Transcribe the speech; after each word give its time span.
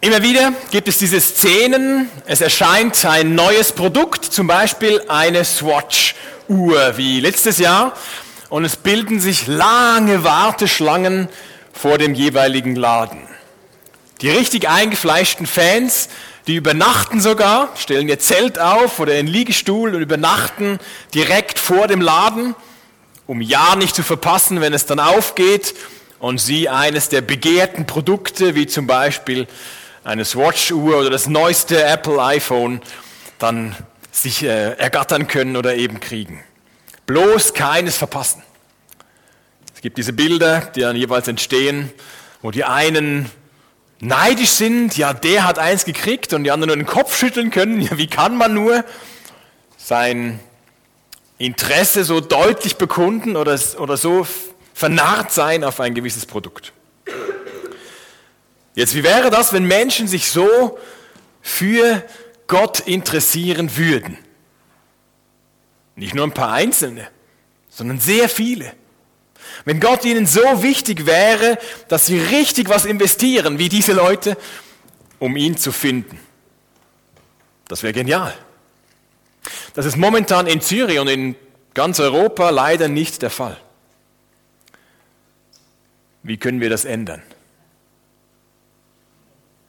Immer 0.00 0.22
wieder 0.22 0.52
gibt 0.70 0.86
es 0.86 0.98
diese 0.98 1.20
Szenen, 1.20 2.08
es 2.24 2.40
erscheint 2.40 3.04
ein 3.04 3.34
neues 3.34 3.72
Produkt, 3.72 4.24
zum 4.24 4.46
Beispiel 4.46 5.02
eine 5.08 5.44
Swatch-Uhr 5.44 6.96
wie 6.96 7.18
letztes 7.18 7.58
Jahr, 7.58 7.94
und 8.48 8.64
es 8.64 8.76
bilden 8.76 9.18
sich 9.18 9.48
lange 9.48 10.22
Warteschlangen 10.22 11.28
vor 11.72 11.98
dem 11.98 12.14
jeweiligen 12.14 12.76
Laden. 12.76 13.26
Die 14.20 14.30
richtig 14.30 14.68
eingefleischten 14.68 15.46
Fans, 15.46 16.08
die 16.46 16.54
übernachten 16.54 17.20
sogar, 17.20 17.70
stellen 17.76 18.08
ihr 18.08 18.20
Zelt 18.20 18.60
auf 18.60 19.00
oder 19.00 19.16
ihren 19.16 19.26
Liegestuhl 19.26 19.96
und 19.96 20.00
übernachten 20.00 20.78
direkt 21.12 21.58
vor 21.58 21.88
dem 21.88 22.00
Laden, 22.00 22.54
um 23.26 23.40
ja 23.40 23.74
nicht 23.74 23.96
zu 23.96 24.04
verpassen, 24.04 24.60
wenn 24.60 24.74
es 24.74 24.86
dann 24.86 25.00
aufgeht 25.00 25.74
und 26.20 26.38
sie 26.38 26.68
eines 26.68 27.08
der 27.08 27.20
begehrten 27.20 27.84
Produkte, 27.84 28.54
wie 28.54 28.68
zum 28.68 28.86
Beispiel 28.86 29.48
eine 30.08 30.24
Swatch-Uhr 30.24 31.00
oder 31.00 31.10
das 31.10 31.28
neueste 31.28 31.84
Apple 31.84 32.18
iPhone 32.22 32.80
dann 33.38 33.76
sich 34.10 34.42
äh, 34.42 34.72
ergattern 34.72 35.28
können 35.28 35.54
oder 35.54 35.76
eben 35.76 36.00
kriegen. 36.00 36.42
Bloß 37.04 37.52
keines 37.52 37.98
verpassen. 37.98 38.42
Es 39.74 39.82
gibt 39.82 39.98
diese 39.98 40.14
Bilder, 40.14 40.62
die 40.74 40.80
dann 40.80 40.96
jeweils 40.96 41.28
entstehen, 41.28 41.92
wo 42.40 42.50
die 42.50 42.64
einen 42.64 43.30
neidisch 44.00 44.52
sind, 44.52 44.96
ja, 44.96 45.12
der 45.12 45.46
hat 45.46 45.58
eins 45.58 45.84
gekriegt 45.84 46.32
und 46.32 46.42
die 46.42 46.52
anderen 46.52 46.68
nur 46.68 46.76
den 46.76 46.86
Kopf 46.86 47.16
schütteln 47.16 47.50
können, 47.50 47.80
ja, 47.82 47.98
wie 47.98 48.06
kann 48.06 48.34
man 48.34 48.54
nur 48.54 48.86
sein 49.76 50.40
Interesse 51.36 52.04
so 52.04 52.20
deutlich 52.20 52.76
bekunden 52.76 53.36
oder, 53.36 53.60
oder 53.78 53.98
so 53.98 54.26
vernarrt 54.72 55.32
sein 55.32 55.64
auf 55.64 55.80
ein 55.80 55.92
gewisses 55.92 56.24
Produkt. 56.24 56.72
Jetzt, 58.78 58.94
wie 58.94 59.02
wäre 59.02 59.28
das, 59.30 59.52
wenn 59.52 59.64
Menschen 59.64 60.06
sich 60.06 60.30
so 60.30 60.78
für 61.42 62.00
Gott 62.46 62.78
interessieren 62.78 63.76
würden? 63.76 64.16
Nicht 65.96 66.14
nur 66.14 66.24
ein 66.24 66.32
paar 66.32 66.52
Einzelne, 66.52 67.08
sondern 67.68 67.98
sehr 67.98 68.28
viele. 68.28 68.72
Wenn 69.64 69.80
Gott 69.80 70.04
ihnen 70.04 70.26
so 70.28 70.62
wichtig 70.62 71.06
wäre, 71.06 71.58
dass 71.88 72.06
sie 72.06 72.20
richtig 72.20 72.68
was 72.68 72.84
investieren, 72.84 73.58
wie 73.58 73.68
diese 73.68 73.94
Leute, 73.94 74.36
um 75.18 75.36
ihn 75.36 75.56
zu 75.56 75.72
finden. 75.72 76.20
Das 77.66 77.82
wäre 77.82 77.92
genial. 77.92 78.32
Das 79.74 79.86
ist 79.86 79.96
momentan 79.96 80.46
in 80.46 80.60
Syrien 80.60 81.00
und 81.00 81.08
in 81.08 81.34
ganz 81.74 81.98
Europa 81.98 82.50
leider 82.50 82.86
nicht 82.86 83.22
der 83.22 83.30
Fall. 83.30 83.56
Wie 86.22 86.36
können 86.36 86.60
wir 86.60 86.70
das 86.70 86.84
ändern? 86.84 87.24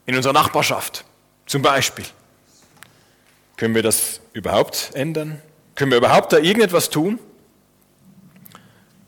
In 0.09 0.15
unserer 0.15 0.33
Nachbarschaft 0.33 1.05
zum 1.45 1.61
Beispiel. 1.61 2.05
Können 3.57 3.75
wir 3.75 3.83
das 3.83 4.21
überhaupt 4.33 4.89
ändern? 4.95 5.39
Können 5.75 5.91
wir 5.91 5.99
überhaupt 5.99 6.33
da 6.33 6.39
irgendetwas 6.39 6.89
tun? 6.89 7.19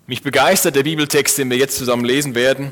Mich 0.06 0.22
begeistert 0.22 0.76
der 0.76 0.84
Bibeltext, 0.84 1.40
den 1.40 1.50
wir 1.50 1.58
jetzt 1.58 1.78
zusammen 1.78 2.06
lesen 2.06 2.36
werden. 2.36 2.72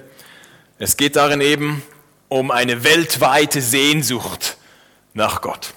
Es 0.77 0.95
geht 0.95 1.15
darin 1.15 1.41
eben 1.41 1.81
um 2.27 2.51
eine 2.51 2.83
weltweite 2.83 3.63
Sehnsucht 3.63 4.57
nach 5.15 5.41
Gott. 5.41 5.73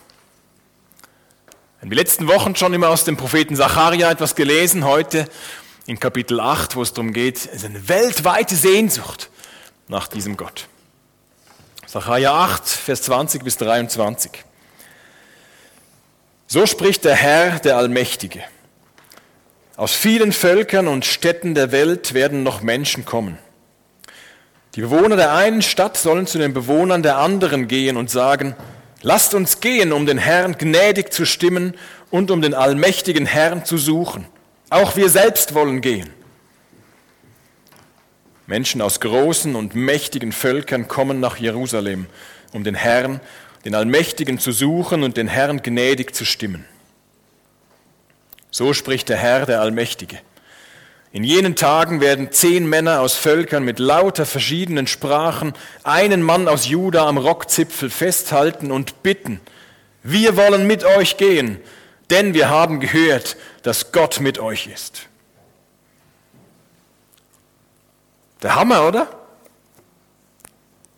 Haben 1.81 1.89
die 1.89 1.97
letzten 1.97 2.29
Wochen 2.29 2.55
schon 2.55 2.75
immer 2.75 2.91
aus 2.91 3.05
dem 3.05 3.17
Propheten 3.17 3.57
Zacharia 3.57 4.11
etwas 4.11 4.35
gelesen, 4.35 4.85
heute 4.85 5.27
in 5.87 5.99
Kapitel 5.99 6.39
8, 6.39 6.77
wo 6.77 6.83
es 6.83 6.93
darum 6.93 7.15
geht, 7.15 7.39
es 7.39 7.47
ist 7.47 7.65
eine 7.65 7.89
weltweite 7.89 8.57
Sehnsucht 8.57 9.31
nach 9.89 10.07
diesem 10.07 10.37
Gott. 10.37 10.69
Sacharja 11.93 12.33
8, 12.33 12.67
Vers 12.67 13.03
20 13.03 13.45
bis 13.45 13.59
23. 13.59 14.31
So 16.47 16.65
spricht 16.65 17.05
der 17.05 17.15
Herr, 17.15 17.59
der 17.59 17.77
Allmächtige. 17.77 18.41
Aus 19.77 19.93
vielen 19.93 20.33
Völkern 20.33 20.89
und 20.89 21.05
Städten 21.05 21.55
der 21.55 21.71
Welt 21.71 22.15
werden 22.15 22.45
noch 22.45 22.63
Menschen 22.63 23.05
kommen. 23.05 23.37
Die 24.75 24.81
Bewohner 24.81 25.17
der 25.17 25.35
einen 25.35 25.61
Stadt 25.61 25.99
sollen 25.99 26.27
zu 26.27 26.39
den 26.39 26.55
Bewohnern 26.55 27.03
der 27.03 27.19
anderen 27.19 27.69
gehen 27.69 27.99
und 27.99 28.09
sagen, 28.09 28.57
lasst 29.03 29.35
uns 29.35 29.61
gehen, 29.61 29.93
um 29.93 30.07
den 30.07 30.17
Herrn 30.17 30.57
gnädig 30.57 31.13
zu 31.13 31.27
stimmen 31.27 31.75
und 32.11 32.31
um 32.31 32.41
den 32.41 32.55
allmächtigen 32.55 33.27
Herrn 33.27 33.67
zu 33.67 33.77
suchen. 33.77 34.27
Auch 34.71 34.97
wir 34.97 35.11
selbst 35.11 35.53
wollen 35.53 35.83
gehen. 35.83 36.09
Menschen 38.53 38.83
aus 38.83 39.01
großen 39.01 39.57
und 39.57 39.75
mächtigen 39.75 40.31
Völkern 40.31 40.87
kommen 40.87 41.21
nach 41.21 41.39
Jerusalem, 41.39 42.05
um 42.53 42.65
den 42.65 42.75
Herrn, 42.75 43.23
den 43.65 43.75
Allmächtigen 43.75 44.39
zu 44.39 44.53
suchen 44.53 45.05
und 45.05 45.17
den 45.17 45.27
Herrn 45.27 45.63
gnädig 45.63 46.15
zu 46.15 46.27
stimmen. 46.27 46.67
So 48.51 48.75
spricht 48.75 49.09
der 49.09 49.17
Herr, 49.17 49.47
der 49.47 49.63
Allmächtige. 49.63 50.19
In 51.13 51.25
jenen 51.25 51.57
Tagen 51.57 52.03
werden 52.03 52.31
zehn 52.31 52.69
Männer 52.69 53.01
aus 53.01 53.15
Völkern 53.15 53.65
mit 53.65 53.79
lauter 53.79 54.27
verschiedenen 54.27 54.87
Sprachen 54.87 55.55
einen 55.83 56.21
Mann 56.21 56.47
aus 56.47 56.69
Juda 56.69 57.09
am 57.09 57.17
Rockzipfel 57.17 57.89
festhalten 57.89 58.71
und 58.71 59.03
bitten, 59.03 59.41
wir 60.03 60.37
wollen 60.37 60.67
mit 60.67 60.85
euch 60.85 61.17
gehen, 61.17 61.59
denn 62.11 62.35
wir 62.35 62.51
haben 62.51 62.81
gehört, 62.81 63.39
dass 63.63 63.93
Gott 63.93 64.21
mit 64.21 64.39
euch 64.39 64.67
ist. 64.67 65.09
Der 68.43 68.57
Hammer, 68.57 68.89
oder? 68.89 69.09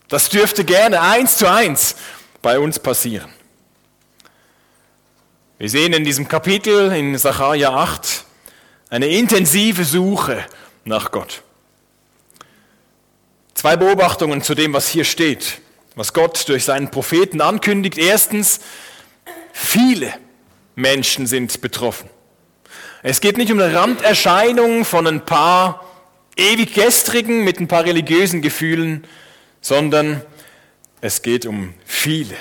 Das 0.09 0.29
dürfte 0.29 0.65
gerne 0.65 1.01
eins 1.01 1.37
zu 1.37 1.51
eins 1.51 1.97
bei 2.41 2.59
uns 2.59 2.79
passieren. 2.79 3.31
Wir 5.59 5.69
sehen 5.69 5.93
in 5.93 6.05
diesem 6.05 6.29
Kapitel 6.29 6.93
in 6.93 7.17
Sacharja 7.17 7.71
8 7.71 8.25
eine 8.91 9.07
intensive 9.07 9.85
Suche 9.85 10.45
nach 10.85 11.11
Gott. 11.11 11.43
Zwei 13.55 13.77
Beobachtungen 13.77 14.43
zu 14.43 14.55
dem, 14.55 14.73
was 14.73 14.89
hier 14.89 15.05
steht, 15.05 15.61
was 15.95 16.13
Gott 16.13 16.49
durch 16.49 16.65
seinen 16.65 16.91
Propheten 16.91 17.41
ankündigt. 17.41 17.99
Erstens, 17.99 18.61
viele 19.53 20.13
Menschen 20.75 21.27
sind 21.27 21.61
betroffen. 21.61 22.11
Es 23.03 23.21
geht 23.21 23.37
nicht 23.37 23.53
um 23.53 23.61
eine 23.61 23.75
Randerscheinung 23.75 24.85
von 24.85 25.07
ein 25.07 25.25
paar 25.25 25.84
ewig 26.37 26.75
gestrigen 26.75 27.45
mit 27.45 27.61
ein 27.61 27.69
paar 27.69 27.85
religiösen 27.85 28.43
Gefühlen, 28.43 29.05
sondern 29.61 30.23
es 31.01 31.23
geht 31.23 31.47
um 31.47 31.75
viele. 31.85 32.35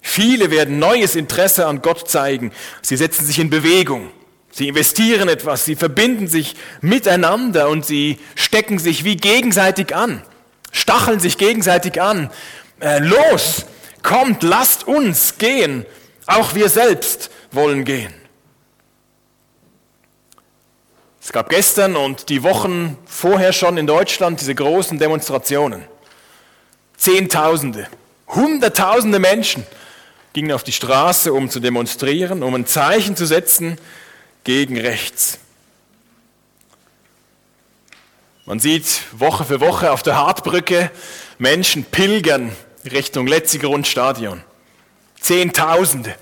Viele 0.00 0.50
werden 0.50 0.78
neues 0.78 1.16
Interesse 1.16 1.66
an 1.66 1.82
Gott 1.82 2.08
zeigen. 2.08 2.52
Sie 2.82 2.96
setzen 2.96 3.26
sich 3.26 3.38
in 3.38 3.50
Bewegung. 3.50 4.10
Sie 4.50 4.68
investieren 4.68 5.28
etwas. 5.28 5.64
Sie 5.64 5.76
verbinden 5.76 6.26
sich 6.26 6.56
miteinander 6.80 7.68
und 7.68 7.84
sie 7.84 8.18
stecken 8.34 8.78
sich 8.78 9.04
wie 9.04 9.16
gegenseitig 9.16 9.94
an. 9.94 10.22
Stacheln 10.72 11.20
sich 11.20 11.38
gegenseitig 11.38 12.00
an. 12.00 12.30
Äh, 12.80 12.98
los, 13.00 13.66
kommt, 14.02 14.42
lasst 14.42 14.86
uns 14.86 15.36
gehen. 15.38 15.84
Auch 16.26 16.54
wir 16.54 16.68
selbst 16.68 17.30
wollen 17.52 17.84
gehen. 17.84 18.12
Es 21.28 21.32
gab 21.32 21.50
gestern 21.50 21.94
und 21.94 22.30
die 22.30 22.42
Wochen 22.42 22.96
vorher 23.04 23.52
schon 23.52 23.76
in 23.76 23.86
Deutschland 23.86 24.40
diese 24.40 24.54
großen 24.54 24.98
Demonstrationen. 24.98 25.84
Zehntausende, 26.96 27.86
Hunderttausende 28.28 29.18
Menschen 29.18 29.66
gingen 30.32 30.52
auf 30.52 30.64
die 30.64 30.72
Straße, 30.72 31.30
um 31.34 31.50
zu 31.50 31.60
demonstrieren, 31.60 32.42
um 32.42 32.54
ein 32.54 32.64
Zeichen 32.64 33.14
zu 33.14 33.26
setzen 33.26 33.78
gegen 34.42 34.80
rechts. 34.80 35.38
Man 38.46 38.58
sieht 38.58 39.02
Woche 39.12 39.44
für 39.44 39.60
Woche 39.60 39.92
auf 39.92 40.02
der 40.02 40.16
Hartbrücke 40.16 40.90
Menschen 41.36 41.84
pilgern 41.84 42.52
Richtung 42.90 43.26
Letzigrund-Stadion. 43.26 44.42
Zehntausende. 45.20 46.14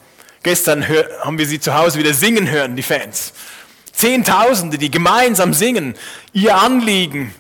Gestern 0.43 0.85
haben 0.89 1.39
wir 1.39 1.47
sie 1.47 1.61
zu 1.61 1.75
Hause 1.75 2.01
wieder 2.01 2.13
singen 2.13 2.51
hören, 2.51 2.75
die 2.75 2.83
Fans. 2.83 3.33
Zehntausende, 3.97 4.77
die 4.77 4.91
gemeinsam 4.91 5.55
singen, 5.55 5.95
ihr 6.35 6.55
Anliegen 6.57 7.35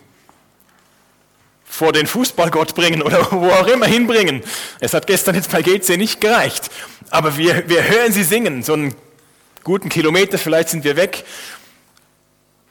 vor 1.67 1.93
den 1.93 2.06
Fußballgott 2.06 2.75
bringen 2.75 3.03
oder 3.03 3.31
wo 3.31 3.50
auch 3.50 3.67
immer 3.67 3.87
hinbringen. 3.87 4.43
Es 4.81 4.94
hat 4.94 5.06
gestern 5.06 5.35
jetzt 5.35 5.50
bei 5.50 5.61
GC 5.61 5.99
nicht 5.99 6.20
gereicht. 6.20 6.70
Aber 7.11 7.37
wir, 7.37 7.69
wir 7.69 7.85
hören 7.85 8.12
sie 8.12 8.25
singen, 8.25 8.62
so 8.62 8.73
einen 8.73 8.94
guten 9.64 9.91
Kilometer 9.91 10.38
vielleicht 10.38 10.70
sind 10.70 10.85
wir 10.85 10.97
weg. 10.97 11.25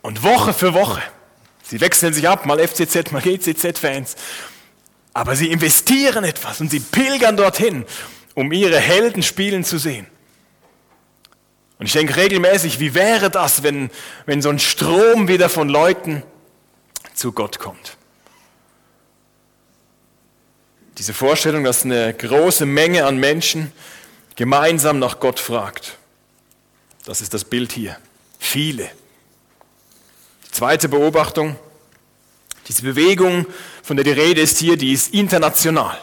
Und 0.01 0.23
Woche 0.23 0.53
für 0.53 0.73
Woche, 0.73 1.01
sie 1.63 1.79
wechseln 1.79 2.13
sich 2.13 2.27
ab, 2.27 2.45
mal 2.45 2.59
FCZ, 2.59 3.11
mal 3.11 3.21
GCZ-Fans. 3.21 4.15
Aber 5.13 5.35
sie 5.35 5.51
investieren 5.51 6.23
etwas 6.23 6.59
und 6.59 6.71
sie 6.71 6.79
pilgern 6.79 7.37
dorthin, 7.37 7.85
um 8.33 8.51
ihre 8.51 8.79
Helden 8.79 9.21
spielen 9.21 9.63
zu 9.63 9.77
sehen. 9.77 10.07
Und 11.77 11.87
ich 11.87 11.93
denke 11.93 12.15
regelmäßig, 12.15 12.79
wie 12.79 12.93
wäre 12.93 13.29
das, 13.29 13.63
wenn, 13.63 13.89
wenn 14.25 14.41
so 14.41 14.49
ein 14.49 14.59
Strom 14.59 15.27
wieder 15.27 15.49
von 15.49 15.67
Leuten 15.67 16.23
zu 17.13 17.31
Gott 17.33 17.59
kommt? 17.59 17.97
Diese 20.97 21.13
Vorstellung, 21.13 21.65
dass 21.65 21.83
eine 21.83 22.13
große 22.13 22.65
Menge 22.65 23.05
an 23.05 23.17
Menschen 23.17 23.73
gemeinsam 24.37 24.99
nach 24.99 25.19
Gott 25.19 25.39
fragt. 25.39 25.97
Das 27.05 27.21
ist 27.21 27.33
das 27.33 27.43
Bild 27.43 27.73
hier. 27.73 27.97
Viele. 28.39 28.89
Die 30.45 30.51
zweite 30.51 30.87
Beobachtung, 30.87 31.57
diese 32.67 32.81
Bewegung, 32.83 33.45
von 33.83 33.97
der 33.97 34.05
die 34.05 34.11
Rede 34.11 34.41
ist 34.41 34.57
hier, 34.57 34.77
die 34.77 34.93
ist 34.93 35.13
international. 35.13 35.97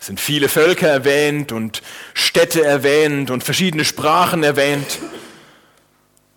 Es 0.00 0.06
sind 0.06 0.18
viele 0.18 0.48
Völker 0.48 0.88
erwähnt 0.88 1.52
und 1.52 1.82
Städte 2.14 2.64
erwähnt 2.64 3.30
und 3.30 3.44
verschiedene 3.44 3.84
Sprachen 3.84 4.42
erwähnt. 4.42 4.98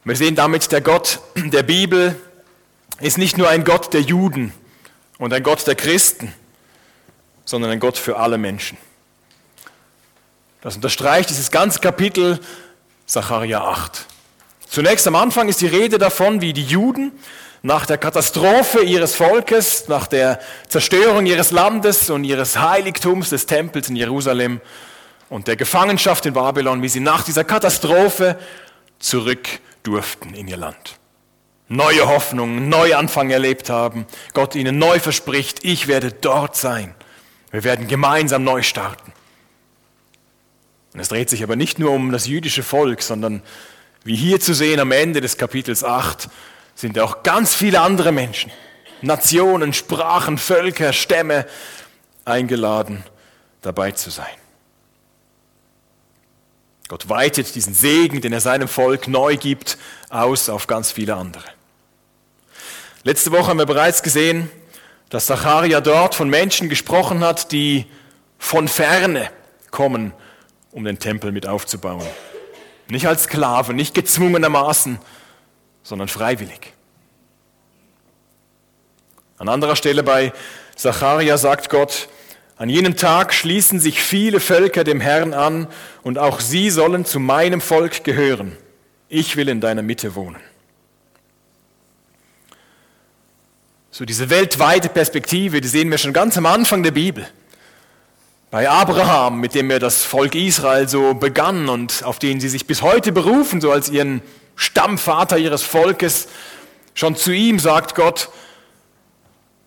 Wir 0.04 0.18
sehen 0.18 0.36
damit, 0.36 0.70
der 0.74 0.82
Gott 0.82 1.22
der 1.36 1.64
Bibel 1.64 2.20
ist 3.00 3.18
nicht 3.18 3.38
nur 3.38 3.48
ein 3.48 3.64
Gott 3.64 3.94
der 3.94 4.02
Juden 4.02 4.54
und 5.18 5.32
ein 5.32 5.44
Gott 5.44 5.66
der 5.66 5.76
Christen, 5.76 6.34
sondern 7.46 7.72
ein 7.72 7.80
Gott 7.80 7.98
für 7.98 8.18
alle 8.18 8.38
Menschen. 8.38 8.78
Das 10.60 10.76
unterstreicht 10.76 11.30
dieses 11.30 11.50
ganze 11.50 11.80
Kapitel 11.80 12.42
Sacharja 13.06 13.64
8. 13.64 14.06
Zunächst 14.68 15.08
am 15.08 15.16
Anfang 15.16 15.48
ist 15.48 15.62
die 15.62 15.68
Rede 15.68 15.98
davon, 15.98 16.42
wie 16.42 16.52
die 16.52 16.66
Juden 16.66 17.14
nach 17.66 17.86
der 17.86 17.98
Katastrophe 17.98 18.84
ihres 18.84 19.16
Volkes, 19.16 19.88
nach 19.88 20.06
der 20.06 20.40
Zerstörung 20.68 21.26
ihres 21.26 21.52
Landes 21.52 22.10
und 22.10 22.26
ihres 22.26 22.60
Heiligtums 22.60 23.30
des 23.30 23.46
Tempels 23.46 23.88
in 23.88 23.96
Jerusalem 23.96 24.60
und 25.30 25.48
der 25.48 25.56
Gefangenschaft 25.56 26.26
in 26.26 26.34
Babylon, 26.34 26.82
wie 26.82 26.90
sie 26.90 27.00
nach 27.00 27.24
dieser 27.24 27.46
Katastrophe 27.46 28.38
zurück 29.00 29.48
durften 29.82 30.34
in 30.34 30.50
ihr 30.50 30.58
Land. 30.58 31.00
Neue 31.70 32.06
Hoffnungen, 32.06 32.68
Neuanfang 32.68 33.30
erlebt 33.30 33.70
haben, 33.70 34.08
Gott 34.34 34.56
ihnen 34.56 34.78
neu 34.78 35.00
verspricht, 35.00 35.64
ich 35.64 35.88
werde 35.88 36.12
dort 36.12 36.58
sein. 36.58 36.94
Wir 37.50 37.64
werden 37.64 37.88
gemeinsam 37.88 38.44
neu 38.44 38.62
starten. 38.62 39.14
Und 40.94 41.00
es 41.00 41.08
dreht 41.08 41.30
sich 41.30 41.44
aber 41.44 41.56
nicht 41.56 41.80
nur 41.80 41.92
um 41.92 42.12
das 42.12 42.28
jüdische 42.28 42.62
Volk, 42.62 43.02
sondern 43.02 43.42
wie 44.04 44.18
hier 44.18 44.42
zu 44.42 44.54
sehen 44.54 44.82
am 44.82 44.92
Ende 44.92 45.22
des 45.22 45.38
Kapitels 45.38 45.86
8 45.86 46.28
sind 46.76 46.98
auch 47.00 47.24
ganz 47.24 47.56
viele 47.56 47.82
andere 47.82 48.12
Menschen, 48.12 48.52
Nationen, 49.02 49.74
Sprachen, 49.74 50.38
Völker, 50.38 50.94
Stämme 50.94 51.46
eingeladen, 52.26 53.04
dabei 53.62 53.92
zu 53.92 54.10
sein. 54.10 54.26
Gott 56.88 57.10
weitet 57.10 57.56
diesen 57.56 57.74
Segen, 57.74 58.22
den 58.22 58.34
er 58.34 58.42
seinem 58.42 58.68
Volk 58.68 59.08
neu 59.08 59.38
gibt, 59.38 59.78
aus 60.10 60.50
auf 60.50 60.68
ganz 60.68 60.92
viele 60.92 61.16
andere. 61.16 61.46
Letzte 63.04 63.32
Woche 63.32 63.48
haben 63.48 63.60
wir 63.60 63.66
bereits 63.66 64.04
gesehen, 64.04 64.50
dass 65.10 65.26
Zacharia 65.26 65.82
dort 65.82 66.16
von 66.16 66.30
Menschen 66.30 66.70
gesprochen 66.70 67.22
hat, 67.22 67.52
die 67.52 67.86
von 68.38 68.68
ferne 68.68 69.30
kommen 69.72 70.14
um 70.72 70.84
den 70.84 71.00
Tempel 71.00 71.32
mit 71.32 71.48
aufzubauen. 71.48 72.06
Nicht 72.88 73.08
als 73.08 73.24
Sklave, 73.24 73.74
nicht 73.74 73.94
gezwungenermaßen, 73.94 75.00
sondern 75.84 76.08
freiwillig. 76.08 76.74
An 79.38 79.50
anderer 79.50 79.76
Stelle 79.76 80.04
bei 80.04 80.32
Zacharia 80.76 81.38
sagt 81.38 81.70
Gott, 81.70 82.08
an 82.56 82.70
jenem 82.70 82.96
Tag 82.96 83.34
schließen 83.34 83.80
sich 83.80 84.02
viele 84.02 84.40
Völker 84.40 84.84
dem 84.84 85.02
Herrn 85.02 85.34
an 85.34 85.68
und 86.04 86.18
auch 86.18 86.40
sie 86.40 86.70
sollen 86.70 87.04
zu 87.04 87.20
meinem 87.20 87.62
Volk 87.62 88.04
gehören. 88.04 88.56
Ich 89.10 89.36
will 89.36 89.50
in 89.50 89.60
deiner 89.60 89.82
Mitte 89.82 90.16
wohnen. 90.16 90.40
So 93.92 94.06
diese 94.06 94.30
weltweite 94.30 94.90
Perspektive, 94.90 95.62
die 95.62 95.68
sehen 95.68 95.92
wir 95.92 95.98
schon 95.98 96.14
ganz 96.14 96.38
am 96.38 96.46
Anfang 96.46 96.82
der 96.84 96.92
Bibel. 96.92 97.28
Bei 98.50 98.70
Abraham, 98.70 99.40
mit 99.40 99.56
dem 99.56 99.70
er 99.70 99.80
das 99.80 100.04
Volk 100.04 100.36
Israel 100.36 100.88
so 100.88 101.16
begann 101.16 101.70
und 101.70 102.04
auf 102.04 102.18
den 102.18 102.40
sie 102.40 102.50
sich 102.50 102.66
bis 102.66 102.82
heute 102.82 103.12
berufen, 103.12 103.62
so 103.62 103.72
als 103.72 103.90
ihren 103.90 104.22
Stammvater 104.56 105.38
ihres 105.38 105.64
Volkes, 105.64 106.28
schon 106.94 107.16
zu 107.16 107.32
ihm 107.32 107.60
sagt 107.60 107.96
Gott, 107.96 108.30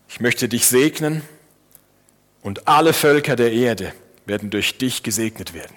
ich 0.09 0.21
möchte 0.21 0.49
dich 0.49 0.67
segnen 0.67 1.23
und 2.43 2.69
alle 2.69 2.93
Völker 2.93 3.37
der 3.37 3.53
Erde 3.53 3.93
werden 4.25 4.51
durch 4.51 4.79
dich 4.79 5.03
gesegnet 5.03 5.55
werden. 5.55 5.77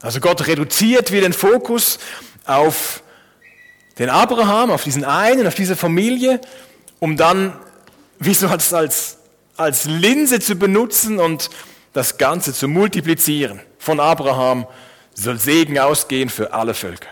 Also 0.00 0.20
Gott 0.20 0.46
reduziert 0.46 1.12
wieder 1.12 1.22
den 1.22 1.32
Fokus 1.34 1.98
auf 2.46 3.02
den 3.98 4.08
Abraham, 4.08 4.70
auf 4.70 4.84
diesen 4.84 5.04
einen, 5.04 5.46
auf 5.46 5.54
diese 5.54 5.76
Familie, 5.76 6.40
um 7.00 7.16
dann 7.16 7.58
wie 8.18 8.34
so 8.34 8.48
als, 8.48 8.72
als 8.72 9.18
als 9.60 9.84
Linse 9.84 10.40
zu 10.40 10.56
benutzen 10.56 11.18
und 11.18 11.50
das 11.92 12.18
Ganze 12.18 12.54
zu 12.54 12.66
multiplizieren. 12.66 13.60
Von 13.78 14.00
Abraham 14.00 14.66
soll 15.14 15.38
Segen 15.38 15.78
ausgehen 15.78 16.30
für 16.30 16.52
alle 16.52 16.74
Völker. 16.74 17.08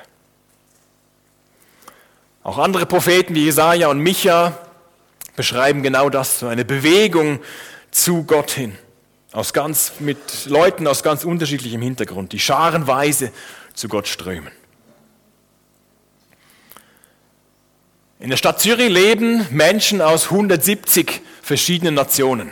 Auch 2.48 2.56
andere 2.56 2.86
Propheten 2.86 3.34
wie 3.34 3.44
Jesaja 3.44 3.88
und 3.88 3.98
Micha 3.98 4.56
beschreiben 5.36 5.82
genau 5.82 6.08
das, 6.08 6.38
so 6.38 6.46
eine 6.46 6.64
Bewegung 6.64 7.40
zu 7.90 8.24
Gott 8.24 8.52
hin. 8.52 8.74
Aus 9.32 9.52
ganz, 9.52 9.92
mit 9.98 10.46
Leuten 10.46 10.86
aus 10.86 11.02
ganz 11.02 11.24
unterschiedlichem 11.24 11.82
Hintergrund, 11.82 12.32
die 12.32 12.40
scharenweise 12.40 13.32
zu 13.74 13.88
Gott 13.88 14.08
strömen. 14.08 14.50
In 18.18 18.30
der 18.30 18.38
Stadt 18.38 18.60
Zürich 18.60 18.88
leben 18.88 19.46
Menschen 19.50 20.00
aus 20.00 20.30
170 20.30 21.20
verschiedenen 21.42 21.92
Nationen. 21.92 22.50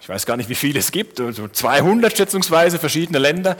Ich 0.00 0.08
weiß 0.08 0.24
gar 0.24 0.38
nicht, 0.38 0.48
wie 0.48 0.54
viele 0.54 0.78
es 0.78 0.90
gibt, 0.90 1.20
also 1.20 1.48
200 1.48 2.16
schätzungsweise 2.16 2.78
verschiedene 2.78 3.18
Länder, 3.18 3.58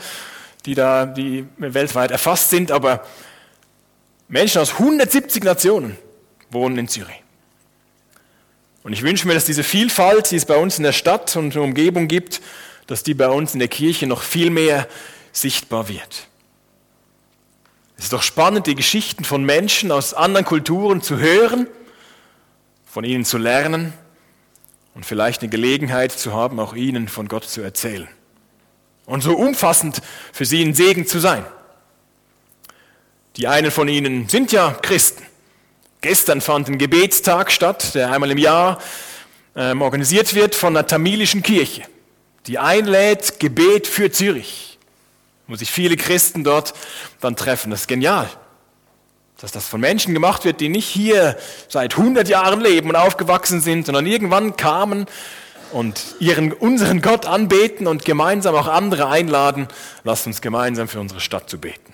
die 0.65 0.73
da 0.73 1.05
die 1.05 1.45
weltweit 1.57 2.09
erfasst 2.09 2.49
sind, 2.49 2.71
aber 2.71 3.05
Menschen 4.31 4.61
aus 4.61 4.73
170 4.73 5.43
Nationen 5.43 5.97
wohnen 6.49 6.77
in 6.77 6.87
Zürich. 6.87 7.21
Und 8.83 8.93
ich 8.93 9.03
wünsche 9.03 9.27
mir, 9.27 9.35
dass 9.35 9.45
diese 9.45 9.63
Vielfalt, 9.63 10.31
die 10.31 10.37
es 10.37 10.45
bei 10.45 10.57
uns 10.57 10.77
in 10.77 10.83
der 10.83 10.93
Stadt 10.93 11.35
und 11.35 11.53
der 11.53 11.61
Umgebung 11.61 12.07
gibt, 12.07 12.41
dass 12.87 13.03
die 13.03 13.13
bei 13.13 13.27
uns 13.27 13.53
in 13.53 13.59
der 13.59 13.67
Kirche 13.67 14.07
noch 14.07 14.23
viel 14.23 14.49
mehr 14.49 14.87
sichtbar 15.31 15.87
wird. 15.87 16.27
Es 17.97 18.05
ist 18.05 18.13
doch 18.13 18.23
spannend, 18.23 18.65
die 18.65 18.73
Geschichten 18.73 19.23
von 19.23 19.43
Menschen 19.43 19.91
aus 19.91 20.15
anderen 20.15 20.45
Kulturen 20.45 21.03
zu 21.03 21.19
hören 21.19 21.67
von 22.91 23.05
ihnen 23.05 23.23
zu 23.23 23.37
lernen 23.37 23.93
und 24.95 25.05
vielleicht 25.05 25.41
eine 25.41 25.49
Gelegenheit 25.49 26.11
zu 26.11 26.33
haben, 26.33 26.59
auch 26.59 26.73
ihnen 26.73 27.07
von 27.07 27.29
Gott 27.29 27.45
zu 27.45 27.61
erzählen. 27.61 28.09
Und 29.05 29.21
so 29.21 29.37
umfassend 29.37 30.01
für 30.33 30.43
sie 30.43 30.61
ein 30.61 30.73
Segen 30.73 31.07
zu 31.07 31.19
sein. 31.19 31.45
Die 33.37 33.47
einen 33.47 33.71
von 33.71 33.87
ihnen 33.87 34.27
sind 34.27 34.51
ja 34.51 34.77
Christen. 34.81 35.23
Gestern 36.01 36.41
fand 36.41 36.67
ein 36.67 36.77
Gebetstag 36.77 37.51
statt, 37.51 37.95
der 37.95 38.11
einmal 38.11 38.31
im 38.31 38.37
Jahr 38.37 38.79
ähm, 39.55 39.81
organisiert 39.81 40.33
wird 40.33 40.55
von 40.55 40.73
der 40.73 40.87
tamilischen 40.87 41.43
Kirche, 41.43 41.83
die 42.47 42.57
einlädt 42.57 43.39
Gebet 43.39 43.87
für 43.87 44.11
Zürich, 44.11 44.79
wo 45.47 45.55
sich 45.55 45.71
viele 45.71 45.95
Christen 45.95 46.43
dort 46.43 46.73
dann 47.19 47.35
treffen. 47.35 47.69
Das 47.71 47.81
ist 47.81 47.87
genial 47.87 48.29
dass 49.41 49.51
das 49.51 49.67
von 49.67 49.81
Menschen 49.81 50.13
gemacht 50.13 50.45
wird, 50.45 50.61
die 50.61 50.69
nicht 50.69 50.87
hier 50.87 51.35
seit 51.67 51.97
100 51.97 52.27
Jahren 52.29 52.61
leben 52.61 52.89
und 52.89 52.95
aufgewachsen 52.95 53.59
sind, 53.59 53.87
sondern 53.87 54.05
irgendwann 54.05 54.55
kamen 54.55 55.07
und 55.71 56.15
ihren, 56.19 56.53
unseren 56.53 57.01
Gott 57.01 57.25
anbeten 57.25 57.87
und 57.87 58.05
gemeinsam 58.05 58.53
auch 58.53 58.67
andere 58.67 59.07
einladen, 59.07 59.67
lasst 60.03 60.27
uns 60.27 60.41
gemeinsam 60.41 60.87
für 60.87 60.99
unsere 60.99 61.19
Stadt 61.19 61.49
zu 61.49 61.57
beten. 61.57 61.90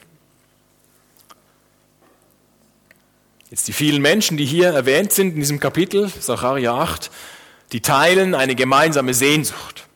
Jetzt 3.50 3.68
die 3.70 3.74
vielen 3.74 4.02
Menschen, 4.02 4.36
die 4.36 4.46
hier 4.46 4.70
erwähnt 4.70 5.14
sind 5.14 5.36
in 5.36 5.40
diesem 5.40 5.60
Kapitel, 5.62 6.10
Sacharja 6.10 6.76
8, 6.76 7.10
die 7.72 7.82
teilen 7.82 8.36
eine 8.36 8.56
gemeinsame 8.56 9.14
Sehnsucht. 9.14 9.88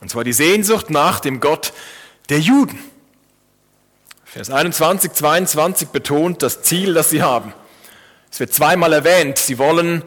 Und 0.00 0.10
zwar 0.10 0.24
die 0.24 0.32
Sehnsucht 0.32 0.88
nach 0.88 1.20
dem 1.20 1.40
Gott 1.40 1.74
der 2.30 2.40
Juden. 2.40 2.78
Vers 4.24 4.48
21, 4.48 5.12
22 5.12 5.88
betont 5.88 6.42
das 6.42 6.62
Ziel, 6.62 6.94
das 6.94 7.10
sie 7.10 7.22
haben. 7.22 7.52
Es 8.30 8.40
wird 8.40 8.54
zweimal 8.54 8.92
erwähnt, 8.94 9.36
sie 9.36 9.58
wollen, 9.58 10.02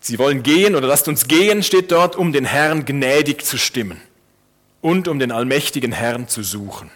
sie 0.00 0.18
wollen 0.18 0.42
gehen 0.42 0.74
oder 0.74 0.88
lasst 0.88 1.08
uns 1.08 1.26
gehen, 1.26 1.62
steht 1.62 1.90
dort, 1.90 2.16
um 2.16 2.32
den 2.32 2.44
Herrn 2.44 2.84
gnädig 2.84 3.46
zu 3.46 3.56
stimmen 3.56 4.02
und 4.82 5.08
um 5.08 5.18
den 5.18 5.32
allmächtigen 5.32 5.92
Herrn 5.92 6.28
zu 6.28 6.42
suchen. 6.42 6.90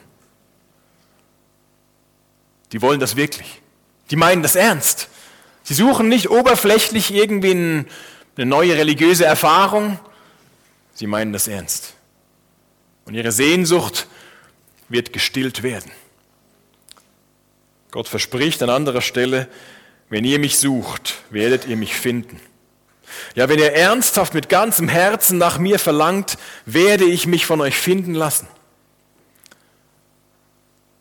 Die 2.72 2.82
wollen 2.82 3.00
das 3.00 3.16
wirklich. 3.16 3.62
Die 4.10 4.16
meinen 4.16 4.42
das 4.42 4.56
ernst. 4.56 5.08
Sie 5.62 5.74
suchen 5.74 6.08
nicht 6.08 6.30
oberflächlich 6.30 7.12
irgendwie 7.12 7.52
eine 7.52 7.86
neue 8.46 8.76
religiöse 8.76 9.24
Erfahrung. 9.24 9.98
Sie 10.94 11.06
meinen 11.06 11.32
das 11.32 11.48
ernst. 11.48 11.94
Und 13.04 13.14
ihre 13.14 13.32
Sehnsucht 13.32 14.06
wird 14.88 15.12
gestillt 15.12 15.62
werden. 15.62 15.90
Gott 17.90 18.08
verspricht 18.08 18.62
an 18.62 18.70
anderer 18.70 19.00
Stelle, 19.00 19.48
wenn 20.08 20.24
ihr 20.24 20.38
mich 20.38 20.58
sucht, 20.58 21.18
werdet 21.30 21.66
ihr 21.66 21.76
mich 21.76 21.94
finden. 21.94 22.40
Ja, 23.34 23.48
wenn 23.48 23.58
ihr 23.58 23.72
ernsthaft 23.72 24.34
mit 24.34 24.48
ganzem 24.48 24.88
Herzen 24.88 25.38
nach 25.38 25.58
mir 25.58 25.78
verlangt, 25.78 26.38
werde 26.66 27.04
ich 27.04 27.26
mich 27.26 27.46
von 27.46 27.60
euch 27.60 27.76
finden 27.76 28.14
lassen. 28.14 28.48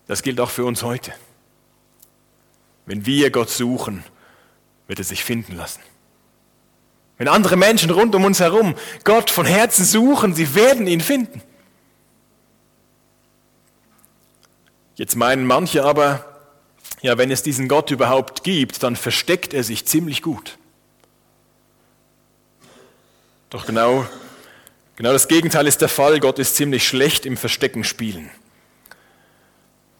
Das 0.07 0.23
gilt 0.23 0.39
auch 0.39 0.49
für 0.49 0.65
uns 0.65 0.81
heute. 0.81 1.13
Wenn 2.89 3.05
wir 3.05 3.29
Gott 3.29 3.51
suchen, 3.51 4.03
wird 4.87 4.97
er 4.97 5.05
sich 5.05 5.23
finden 5.23 5.55
lassen. 5.55 5.79
Wenn 7.19 7.27
andere 7.27 7.55
Menschen 7.55 7.91
rund 7.91 8.15
um 8.15 8.25
uns 8.25 8.39
herum 8.39 8.73
Gott 9.03 9.29
von 9.29 9.45
Herzen 9.45 9.85
suchen, 9.85 10.33
sie 10.33 10.55
werden 10.55 10.87
ihn 10.87 11.01
finden. 11.01 11.43
Jetzt 14.95 15.15
meinen 15.15 15.45
manche 15.45 15.85
aber, 15.85 16.25
ja, 17.01 17.19
wenn 17.19 17.29
es 17.29 17.43
diesen 17.43 17.67
Gott 17.67 17.91
überhaupt 17.91 18.43
gibt, 18.43 18.81
dann 18.81 18.95
versteckt 18.95 19.53
er 19.53 19.63
sich 19.63 19.85
ziemlich 19.85 20.23
gut. 20.23 20.57
Doch 23.51 23.67
genau, 23.67 24.07
genau 24.95 25.13
das 25.13 25.27
Gegenteil 25.27 25.67
ist 25.67 25.81
der 25.81 25.89
Fall. 25.89 26.19
Gott 26.19 26.39
ist 26.39 26.55
ziemlich 26.55 26.87
schlecht 26.87 27.27
im 27.27 27.37
Verstecken 27.37 27.83
spielen. 27.83 28.31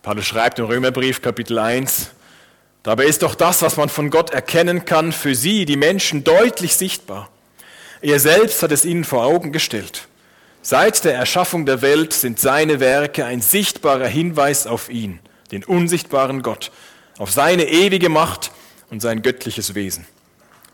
Paulus 0.02 0.26
schreibt 0.26 0.58
im 0.58 0.66
Römerbrief 0.66 1.22
Kapitel 1.22 1.60
1, 1.60 2.14
dabei 2.90 3.06
ist 3.06 3.22
doch 3.22 3.36
das, 3.36 3.62
was 3.62 3.78
man 3.78 3.88
von 3.88 4.10
Gott 4.10 4.32
erkennen 4.32 4.84
kann, 4.84 5.12
für 5.12 5.36
sie, 5.36 5.66
die 5.66 5.78
Menschen, 5.78 6.24
deutlich 6.24 6.76
sichtbar. 6.76 7.30
Er 8.02 8.20
selbst 8.20 8.64
hat 8.64 8.72
es 8.72 8.84
ihnen 8.84 9.04
vor 9.04 9.26
Augen 9.26 9.52
gestellt. 9.52 10.08
Seit 10.64 11.06
der 11.06 11.14
Erschaffung 11.14 11.68
der 11.68 11.84
Welt 11.84 12.14
sind 12.14 12.40
seine 12.40 12.80
Werke 12.80 13.26
ein 13.26 13.42
sichtbarer 13.42 14.08
Hinweis 14.08 14.66
auf 14.66 14.90
ihn, 14.90 15.20
den 15.52 15.64
unsichtbaren 15.64 16.42
Gott, 16.42 16.72
auf 17.20 17.32
seine 17.32 17.70
ewige 17.70 18.10
Macht 18.10 18.52
und 18.90 19.02
sein 19.02 19.22
göttliches 19.22 19.76
Wesen. 19.76 20.08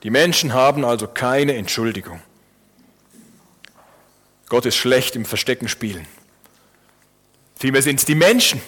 Die 0.03 0.10
Menschen 0.10 0.53
haben 0.53 0.86
also 0.86 1.07
keine 1.07 1.55
Entschuldigung. 1.55 2.22
Gott 4.48 4.65
ist 4.65 4.77
schlecht 4.77 5.17
im 5.17 5.25
Verstecken 5.25 5.67
spielen. 5.67 6.07
Vielmehr 7.57 7.81
sind 7.81 8.00
es 8.00 8.05
die 8.05 8.15
Menschen, 8.15 8.62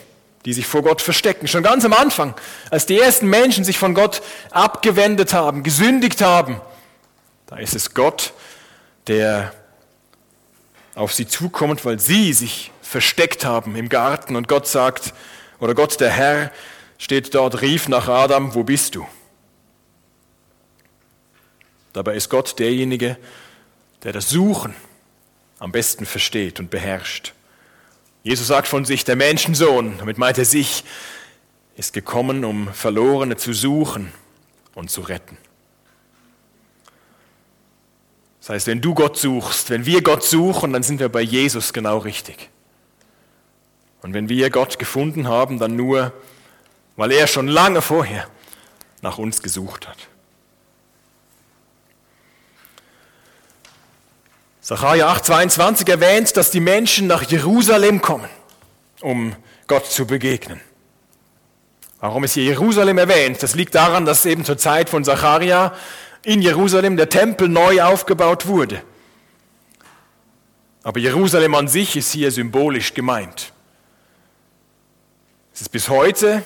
die 0.47 0.53
sich 0.53 0.65
vor 0.65 0.81
Gott 0.81 1.01
verstecken. 1.01 1.45
Schon 1.49 1.61
ganz 1.61 1.83
am 1.83 1.91
Anfang, 1.91 2.33
als 2.71 2.85
die 2.85 2.97
ersten 2.97 3.27
Menschen 3.27 3.65
sich 3.65 3.77
von 3.77 3.93
Gott 3.93 4.21
abgewendet 4.49 5.33
haben, 5.33 5.61
gesündigt 5.61 6.21
haben, 6.21 6.61
da 7.47 7.57
ist 7.57 7.75
es 7.75 7.93
Gott, 7.93 8.31
der 9.07 9.51
auf 10.95 11.13
sie 11.13 11.27
zukommt, 11.27 11.83
weil 11.83 11.99
sie 11.99 12.31
sich 12.31 12.71
versteckt 12.81 13.43
haben 13.43 13.75
im 13.75 13.89
Garten 13.89 14.37
und 14.37 14.47
Gott 14.47 14.69
sagt, 14.69 15.13
oder 15.59 15.75
Gott 15.75 15.99
der 15.99 16.11
Herr 16.11 16.53
steht 16.97 17.35
dort, 17.35 17.61
rief 17.61 17.89
nach 17.89 18.07
Adam, 18.07 18.55
wo 18.55 18.63
bist 18.63 18.95
du? 18.95 19.05
Dabei 21.91 22.15
ist 22.15 22.29
Gott 22.29 22.57
derjenige, 22.57 23.17
der 24.03 24.13
das 24.13 24.29
Suchen 24.29 24.73
am 25.59 25.73
besten 25.73 26.05
versteht 26.05 26.61
und 26.61 26.69
beherrscht. 26.69 27.33
Jesus 28.27 28.47
sagt 28.47 28.67
von 28.67 28.83
sich, 28.83 29.05
der 29.05 29.15
Menschensohn, 29.15 29.99
damit 29.99 30.17
meint 30.17 30.37
er 30.37 30.43
sich, 30.43 30.83
ist 31.77 31.93
gekommen, 31.93 32.43
um 32.43 32.67
Verlorene 32.73 33.37
zu 33.37 33.53
suchen 33.53 34.11
und 34.75 34.91
zu 34.91 34.99
retten. 34.99 35.37
Das 38.41 38.49
heißt, 38.49 38.67
wenn 38.67 38.81
du 38.81 38.93
Gott 38.93 39.15
suchst, 39.15 39.69
wenn 39.69 39.85
wir 39.85 40.03
Gott 40.03 40.25
suchen, 40.25 40.73
dann 40.73 40.83
sind 40.83 40.99
wir 40.99 41.07
bei 41.07 41.21
Jesus 41.21 41.71
genau 41.71 41.99
richtig. 41.99 42.49
Und 44.01 44.13
wenn 44.13 44.27
wir 44.27 44.49
Gott 44.49 44.77
gefunden 44.77 45.29
haben, 45.29 45.57
dann 45.57 45.77
nur, 45.77 46.11
weil 46.97 47.13
er 47.13 47.27
schon 47.27 47.47
lange 47.47 47.81
vorher 47.81 48.27
nach 49.01 49.17
uns 49.19 49.41
gesucht 49.41 49.87
hat. 49.87 50.09
Sacharja 54.67 55.09
8,22 55.13 55.89
erwähnt, 55.89 56.35
dass 56.35 56.51
die 56.51 56.59
Menschen 56.59 57.07
nach 57.07 57.23
Jerusalem 57.23 58.01
kommen, 58.01 58.27
um 58.99 59.33
Gott 59.65 59.85
zu 59.85 60.05
begegnen. 60.05 60.59
Warum 62.01 62.25
ist 62.25 62.33
hier 62.33 62.43
Jerusalem 62.43 62.97
erwähnt? 62.97 63.41
Das 63.41 63.55
liegt 63.55 63.75
daran, 63.75 64.05
dass 64.05 64.25
eben 64.25 64.43
zur 64.43 64.57
Zeit 64.57 64.89
von 64.89 65.05
Sacharja 65.05 65.73
in 66.21 66.41
Jerusalem 66.41 66.97
der 66.97 67.07
Tempel 67.07 67.47
neu 67.47 67.81
aufgebaut 67.81 68.45
wurde. 68.45 68.83
Aber 70.83 70.99
Jerusalem 70.99 71.55
an 71.55 71.69
sich 71.69 71.95
ist 71.95 72.11
hier 72.11 72.29
symbolisch 72.29 72.93
gemeint. 72.93 73.53
Es 75.53 75.61
ist 75.61 75.69
bis 75.69 75.87
heute 75.87 76.43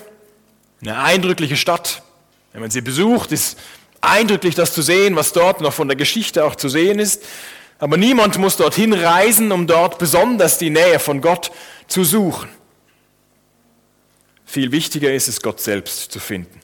eine 0.80 0.96
eindrückliche 1.02 1.56
Stadt. 1.56 2.04
Wenn 2.52 2.60
man 2.60 2.70
sie 2.70 2.82
besucht, 2.82 3.32
ist 3.32 3.58
eindrücklich 4.00 4.54
das 4.54 4.72
zu 4.72 4.80
sehen, 4.82 5.16
was 5.16 5.32
dort 5.32 5.60
noch 5.60 5.72
von 5.72 5.88
der 5.88 5.96
Geschichte 5.96 6.44
auch 6.44 6.54
zu 6.54 6.68
sehen 6.68 7.00
ist. 7.00 7.24
Aber 7.82 7.96
niemand 7.96 8.38
muss 8.38 8.56
dorthin 8.56 8.92
reisen, 8.92 9.50
um 9.50 9.66
dort 9.66 9.98
besonders 9.98 10.56
die 10.56 10.70
Nähe 10.70 11.00
von 11.00 11.20
Gott 11.20 11.50
zu 11.88 12.04
suchen. 12.04 12.48
Viel 14.46 14.70
wichtiger 14.70 15.12
ist 15.12 15.26
es, 15.26 15.42
Gott 15.42 15.60
selbst 15.60 16.12
zu 16.12 16.20
finden. 16.20 16.60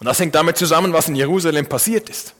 Und 0.00 0.06
das 0.06 0.18
hängt 0.18 0.34
damit 0.34 0.56
zusammen, 0.56 0.92
was 0.92 1.06
in 1.06 1.14
Jerusalem 1.14 1.68
passiert 1.68 2.08
ist. 2.08 2.34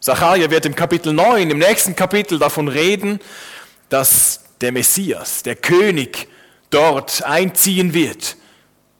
Zacharia 0.00 0.50
wird 0.50 0.66
im 0.66 0.74
Kapitel 0.74 1.12
9, 1.12 1.48
im 1.48 1.58
nächsten 1.58 1.94
Kapitel 1.94 2.40
davon 2.40 2.66
reden, 2.66 3.20
dass 3.88 4.40
der 4.62 4.72
Messias, 4.72 5.44
der 5.44 5.54
König, 5.54 6.26
dort 6.70 7.22
einziehen 7.22 7.94
wird, 7.94 8.36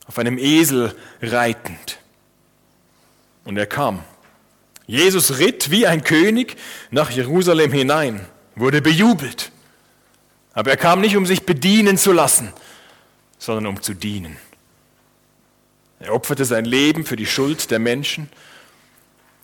auf 0.07 0.17
einem 0.17 0.39
Esel 0.39 0.95
reitend. 1.21 1.99
Und 3.45 3.57
er 3.57 3.67
kam. 3.67 4.05
Jesus 4.91 5.39
ritt 5.39 5.71
wie 5.71 5.87
ein 5.87 6.03
König 6.03 6.57
nach 6.91 7.13
Jerusalem 7.13 7.71
hinein, 7.71 8.27
wurde 8.57 8.83
bejubelt. 8.83 9.53
Aber 10.53 10.71
er 10.71 10.77
kam 10.77 11.01
nicht, 11.01 11.17
um 11.17 11.27
sich 11.27 11.47
bedienen 11.47 11.97
zu 11.97 12.11
lassen, 12.11 12.53
sondern 13.39 13.69
um 13.69 13.81
zu 13.81 13.95
dienen. 13.95 14.37
Er 16.01 16.13
opferte 16.13 16.45
sein 16.45 16.65
Leben 16.65 17.05
für 17.05 17.15
die 17.15 17.27
Schuld 17.27 17.71
der 17.71 17.79
Menschen 17.79 18.29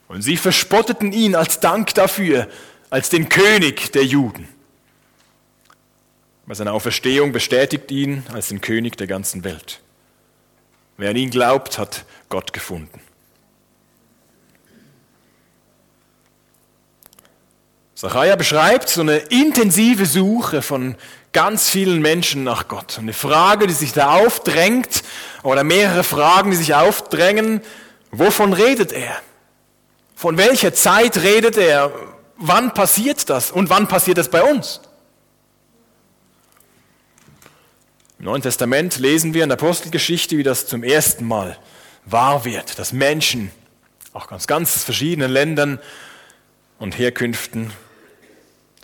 und 0.09 0.23
sie 0.23 0.37
verspotteten 0.37 1.13
ihn 1.13 1.37
als 1.37 1.61
Dank 1.61 1.95
dafür, 1.95 2.49
als 2.91 3.09
den 3.09 3.29
König 3.29 3.93
der 3.93 4.05
Juden. 4.05 4.49
Bei 6.45 6.55
seiner 6.55 6.73
Auferstehung 6.73 7.31
bestätigt 7.31 7.93
ihn 7.93 8.25
als 8.33 8.49
den 8.49 8.61
König 8.61 8.97
der 8.97 9.07
ganzen 9.07 9.45
Welt. 9.45 9.81
Wer 10.97 11.11
an 11.11 11.17
ihn 11.17 11.31
glaubt, 11.31 11.79
hat 11.79 12.05
Gott 12.31 12.53
gefunden. 12.53 13.06
Zachariah 17.97 18.37
beschreibt 18.37 18.91
so 18.91 19.01
eine 19.01 19.17
intensive 19.17 20.05
Suche 20.05 20.61
von 20.61 20.97
ganz 21.33 21.71
vielen 21.71 22.03
Menschen 22.03 22.45
nach 22.45 22.69
Gott. 22.69 22.99
Eine 22.99 23.15
Frage, 23.15 23.67
die 23.67 23.73
sich 23.73 23.95
da 23.95 24.17
aufdrängt, 24.17 25.03
oder 25.43 25.65
mehrere 25.65 26.05
Fragen, 26.05 26.51
die 26.51 26.59
sich 26.59 26.75
aufdrängen. 26.75 27.63
Wovon 28.11 28.53
redet 28.53 28.93
er? 28.93 29.17
Von 30.15 30.37
welcher 30.37 30.75
Zeit 30.75 31.23
redet 31.23 31.57
er? 31.57 31.91
Wann 32.37 32.75
passiert 32.75 33.31
das? 33.31 33.51
Und 33.51 33.71
wann 33.71 33.89
passiert 33.89 34.19
das 34.19 34.29
bei 34.29 34.43
uns? 34.43 34.83
Im 38.19 38.27
Neuen 38.27 38.43
Testament 38.43 38.99
lesen 38.99 39.33
wir 39.33 39.43
in 39.43 39.49
der 39.49 39.57
Apostelgeschichte, 39.57 40.37
wie 40.37 40.43
das 40.43 40.67
zum 40.67 40.85
ersten 40.85 41.27
Mal 41.27 41.57
wahr 42.05 42.45
wird, 42.45 42.79
dass 42.79 42.93
Menschen, 42.93 43.51
auch 44.13 44.29
ganz, 44.29 44.47
ganz 44.47 44.85
verschiedenen 44.85 45.31
Ländern 45.31 45.79
und 46.79 46.99
Herkünften, 46.99 47.73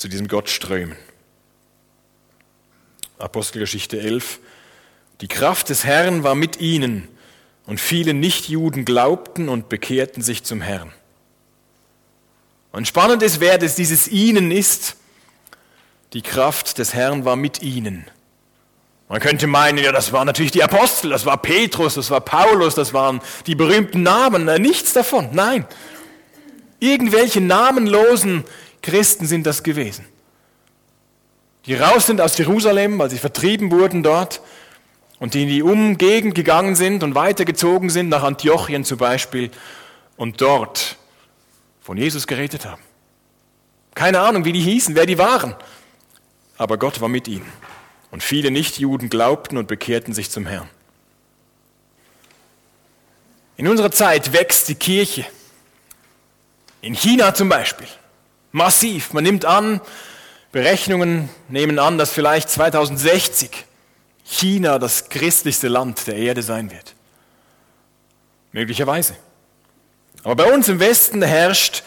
zu 0.02 0.08
diesem 0.08 0.26
Gott 0.26 0.50
strömen. 0.50 0.96
Apostelgeschichte 3.18 4.00
11. 4.00 4.40
Die 5.20 5.28
Kraft 5.28 5.68
des 5.68 5.84
Herrn 5.84 6.24
war 6.24 6.34
mit 6.34 6.60
ihnen 6.60 7.06
und 7.66 7.78
viele 7.78 8.12
Nichtjuden 8.12 8.84
glaubten 8.84 9.48
und 9.48 9.68
bekehrten 9.68 10.20
sich 10.20 10.42
zum 10.42 10.60
Herrn. 10.60 10.92
Und 12.72 12.88
spannend 12.88 13.22
ist, 13.22 13.38
wer 13.38 13.58
das 13.58 13.76
dieses 13.76 14.08
ihnen 14.08 14.50
ist. 14.50 14.96
Die 16.14 16.22
Kraft 16.22 16.78
des 16.78 16.94
Herrn 16.94 17.24
war 17.24 17.36
mit 17.36 17.62
ihnen. 17.62 18.04
Man 19.08 19.20
könnte 19.20 19.46
meinen, 19.46 19.78
ja, 19.78 19.92
das 19.92 20.12
waren 20.12 20.26
natürlich 20.26 20.50
die 20.50 20.64
Apostel, 20.64 21.10
das 21.10 21.26
war 21.26 21.40
Petrus, 21.40 21.94
das 21.94 22.10
war 22.10 22.22
Paulus, 22.22 22.74
das 22.74 22.92
waren 22.92 23.20
die 23.46 23.54
berühmten 23.54 24.02
Namen. 24.02 24.46
Nichts 24.60 24.94
davon, 24.94 25.28
nein. 25.30 25.64
Irgendwelche 26.80 27.40
namenlosen 27.40 28.42
Christen 28.82 29.26
sind 29.26 29.46
das 29.46 29.62
gewesen. 29.62 30.04
Die 31.66 31.74
raus 31.74 32.06
sind 32.06 32.20
aus 32.20 32.36
Jerusalem, 32.36 32.98
weil 32.98 33.10
sie 33.10 33.18
vertrieben 33.18 33.70
wurden 33.70 34.02
dort 34.02 34.40
und 35.20 35.34
die 35.34 35.44
in 35.44 35.48
die 35.48 35.62
Umgegend 35.62 36.34
gegangen 36.34 36.74
sind 36.74 37.04
und 37.04 37.14
weitergezogen 37.14 37.88
sind 37.90 38.08
nach 38.08 38.24
Antiochien 38.24 38.84
zum 38.84 38.98
Beispiel 38.98 39.50
und 40.16 40.40
dort 40.40 40.96
von 41.80 41.96
Jesus 41.96 42.26
geredet 42.26 42.66
haben. 42.66 42.82
Keine 43.94 44.20
Ahnung, 44.20 44.44
wie 44.44 44.52
die 44.52 44.60
hießen, 44.60 44.96
wer 44.96 45.06
die 45.06 45.18
waren, 45.18 45.54
aber 46.56 46.78
Gott 46.78 47.00
war 47.00 47.08
mit 47.08 47.28
ihnen. 47.28 47.50
Und 48.10 48.22
viele 48.22 48.50
Nichtjuden 48.50 49.08
glaubten 49.08 49.56
und 49.56 49.68
bekehrten 49.68 50.12
sich 50.12 50.30
zum 50.30 50.46
Herrn. 50.46 50.68
In 53.56 53.68
unserer 53.68 53.90
Zeit 53.90 54.32
wächst 54.32 54.68
die 54.68 54.74
Kirche. 54.74 55.24
In 56.80 56.94
China 56.94 57.32
zum 57.32 57.48
Beispiel. 57.48 57.86
Massiv. 58.52 59.12
Man 59.12 59.24
nimmt 59.24 59.44
an, 59.44 59.80
Berechnungen 60.52 61.30
nehmen 61.48 61.78
an, 61.78 61.98
dass 61.98 62.12
vielleicht 62.12 62.50
2060 62.50 63.64
China 64.24 64.78
das 64.78 65.08
christlichste 65.08 65.68
Land 65.68 66.06
der 66.06 66.16
Erde 66.16 66.42
sein 66.42 66.70
wird. 66.70 66.94
Möglicherweise. 68.52 69.16
Aber 70.22 70.36
bei 70.36 70.52
uns 70.52 70.68
im 70.68 70.78
Westen 70.78 71.22
herrscht 71.22 71.82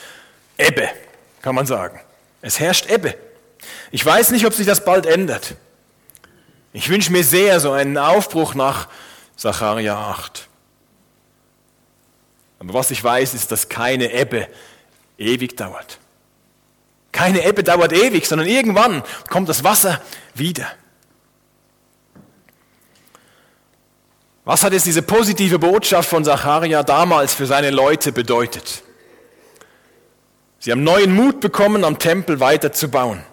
Ebbe, 0.57 0.89
kann 1.41 1.55
man 1.55 1.65
sagen. 1.65 1.99
Es 2.41 2.59
herrscht 2.59 2.89
Ebbe. 2.89 3.15
Ich 3.91 4.05
weiß 4.05 4.31
nicht, 4.31 4.45
ob 4.45 4.53
sich 4.53 4.65
das 4.65 4.83
bald 4.83 5.05
ändert. 5.05 5.55
Ich 6.73 6.89
wünsche 6.89 7.11
mir 7.11 7.23
sehr 7.23 7.59
so 7.59 7.71
einen 7.71 7.97
Aufbruch 7.97 8.55
nach 8.55 8.89
Sacharja 9.35 9.97
8. 9.97 10.47
Aber 12.59 12.73
was 12.73 12.91
ich 12.91 13.03
weiß, 13.03 13.33
ist, 13.33 13.51
dass 13.51 13.69
keine 13.69 14.11
Ebbe 14.11 14.47
ewig 15.17 15.55
dauert. 15.55 15.99
Keine 17.15 17.45
Ebbe 17.45 17.63
dauert 17.63 17.93
ewig, 17.93 18.27
sondern 18.27 18.45
irgendwann 18.45 19.01
kommt 19.29 19.47
das 19.47 19.63
Wasser 19.63 20.01
wieder. 20.33 20.67
Was 24.43 24.63
hat 24.63 24.73
jetzt 24.73 24.85
diese 24.85 25.01
positive 25.01 25.57
Botschaft 25.57 26.09
von 26.09 26.25
Zacharia 26.25 26.83
damals 26.83 27.33
für 27.33 27.45
seine 27.45 27.71
Leute 27.71 28.11
bedeutet? 28.11 28.83
Sie 30.59 30.73
haben 30.73 30.83
neuen 30.83 31.15
Mut 31.15 31.39
bekommen, 31.39 31.85
am 31.85 31.99
Tempel 31.99 32.41
weiter 32.41 32.73
zu 32.73 32.89
bauen. 32.89 33.23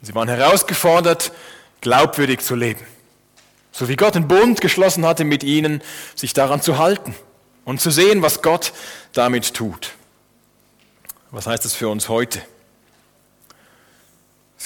Sie 0.00 0.14
waren 0.14 0.28
herausgefordert, 0.28 1.30
glaubwürdig 1.82 2.40
zu 2.40 2.54
leben. 2.54 2.86
So 3.70 3.90
wie 3.90 3.96
Gott 3.96 4.16
einen 4.16 4.28
Bund 4.28 4.62
geschlossen 4.62 5.04
hatte 5.04 5.24
mit 5.24 5.44
ihnen, 5.44 5.82
sich 6.14 6.32
daran 6.32 6.62
zu 6.62 6.78
halten 6.78 7.14
und 7.66 7.82
zu 7.82 7.90
sehen, 7.90 8.22
was 8.22 8.40
Gott 8.40 8.72
damit 9.12 9.52
tut. 9.52 9.90
Was 11.30 11.46
heißt 11.46 11.66
das 11.66 11.74
für 11.74 11.88
uns 11.88 12.08
heute? 12.08 12.40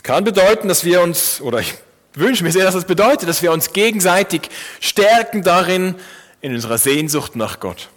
Es 0.06 0.08
kann 0.08 0.22
bedeuten, 0.22 0.68
dass 0.68 0.84
wir 0.84 1.00
uns, 1.00 1.40
oder 1.40 1.58
ich 1.58 1.74
wünsche 2.14 2.44
mir 2.44 2.52
sehr, 2.52 2.64
dass 2.64 2.74
das 2.74 2.84
bedeutet, 2.84 3.28
dass 3.28 3.42
wir 3.42 3.50
uns 3.50 3.72
gegenseitig 3.72 4.42
stärken 4.78 5.42
darin, 5.42 5.96
in 6.40 6.54
unserer 6.54 6.78
Sehnsucht 6.78 7.34
nach 7.34 7.58
Gott. 7.58 7.88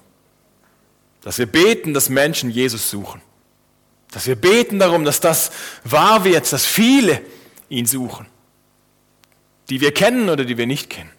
Dass 1.22 1.38
wir 1.38 1.46
beten, 1.46 1.94
dass 1.94 2.10
Menschen 2.10 2.50
Jesus 2.50 2.89
suchen. 2.89 3.22
Dass 4.10 4.25
wir 4.25 4.36
beten 4.36 4.80
darum, 4.80 5.06
dass 5.06 5.20
das 5.20 5.51
wahr 5.84 6.24
wird, 6.24 6.51
dass 6.51 6.66
viele 6.66 7.22
ihn 7.70 7.86
suchen. 7.86 8.25
Die 9.70 9.80
wir 9.80 9.94
kennen 9.94 10.30
oder 10.30 10.46
die 10.46 10.58
wir 10.58 10.66
nicht 10.66 10.89
kennen. 10.89 11.12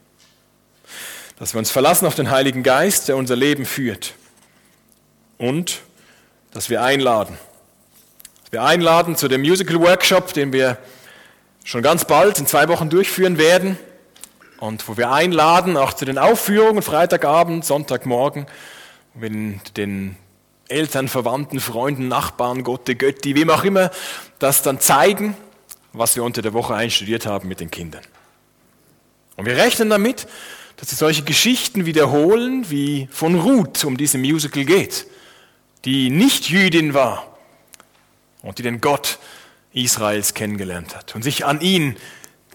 Dass 1.39 1.55
wir 1.55 1.61
uns 1.61 1.71
verlassen 1.71 2.05
auf 2.07 2.17
den 2.17 2.31
Heiligen 2.31 2.65
Geist, 2.65 3.07
der 3.07 3.17
unser 3.17 3.37
Leben 3.37 3.65
führt. 3.65 4.15
Und 5.39 5.83
dass 6.51 6.69
wir 6.69 6.83
einladen. 6.83 7.39
Wir 8.51 8.65
einladen 8.65 9.15
zu 9.15 9.29
dem 9.29 9.43
Musical 9.43 9.79
Workshop, 9.79 10.33
den 10.33 10.53
wir 10.53 10.77
schon 11.63 11.83
ganz 11.83 12.05
bald 12.05 12.41
in 12.41 12.49
zwei 12.49 12.67
Wochen 12.67 12.91
durchführen 12.91 13.39
werden 13.39 13.79
und 14.59 14.89
wo 14.89 14.97
wir 14.97 15.13
einladen, 15.13 15.77
auch 15.77 15.93
zu 15.93 16.05
den 16.05 16.19
Aufführungen, 16.19 16.83
Freitagabend, 16.83 17.65
Sonntagmorgen, 17.65 18.47
mit 19.15 19.77
den 19.77 20.17
Eltern, 20.67 21.07
Verwandten, 21.07 21.61
Freunden, 21.61 22.09
Nachbarn, 22.09 22.65
Gotte, 22.65 22.97
Götti, 22.97 23.37
wem 23.37 23.51
auch 23.51 23.63
immer, 23.63 23.93
das 24.41 24.63
dann 24.63 24.81
zeigen, 24.81 25.37
was 25.93 26.17
wir 26.17 26.25
unter 26.25 26.43
der 26.43 26.53
Woche 26.53 26.75
einstudiert 26.75 27.27
haben 27.27 27.47
mit 27.47 27.61
den 27.61 27.71
Kindern. 27.71 28.03
Und 29.37 29.47
wir 29.47 29.57
rechnen 29.57 29.91
damit, 29.91 30.27
dass 30.77 30.91
sich 30.91 30.99
solche 30.99 31.23
Geschichten 31.23 31.87
wiederholen, 31.87 32.69
wie 32.69 33.09
von 33.13 33.39
Ruth 33.39 33.85
um 33.85 33.97
diese 33.97 34.19
Musical 34.19 34.65
geht, 34.65 35.07
die 35.85 36.11
nicht 36.11 36.51
Jüdin 36.51 36.95
war 36.95 37.30
und 38.43 38.59
die 38.59 38.63
den 38.63 38.81
Gott 38.81 39.19
Israels 39.73 40.35
kennengelernt 40.35 40.97
hat 40.97 41.15
und 41.15 41.23
sich 41.23 41.45
an 41.45 41.61
ihn 41.61 41.97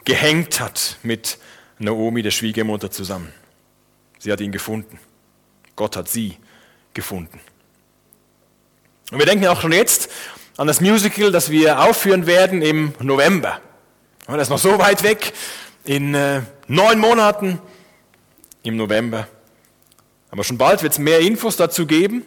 gehängt 0.03 0.59
hat 0.59 0.97
mit 1.03 1.37
Naomi, 1.79 2.21
der 2.21 2.31
Schwiegermutter, 2.31 2.91
zusammen. 2.91 3.33
Sie 4.19 4.31
hat 4.31 4.41
ihn 4.41 4.51
gefunden. 4.51 4.99
Gott 5.75 5.95
hat 5.95 6.07
sie 6.07 6.37
gefunden. 6.93 7.39
Und 9.11 9.19
wir 9.19 9.25
denken 9.25 9.47
auch 9.47 9.61
schon 9.61 9.71
jetzt 9.71 10.09
an 10.57 10.67
das 10.67 10.81
Musical, 10.81 11.31
das 11.31 11.49
wir 11.49 11.81
aufführen 11.81 12.25
werden 12.25 12.61
im 12.61 12.93
November. 12.99 13.59
Das 14.27 14.43
ist 14.43 14.49
noch 14.49 14.57
so 14.57 14.79
weit 14.79 15.03
weg, 15.03 15.33
in 15.83 16.15
äh, 16.15 16.41
neun 16.67 16.99
Monaten 16.99 17.59
im 18.63 18.77
November. 18.77 19.27
Aber 20.31 20.43
schon 20.43 20.57
bald 20.57 20.81
wird 20.81 20.93
es 20.93 20.99
mehr 20.99 21.19
Infos 21.19 21.57
dazu 21.57 21.85
geben. 21.85 22.23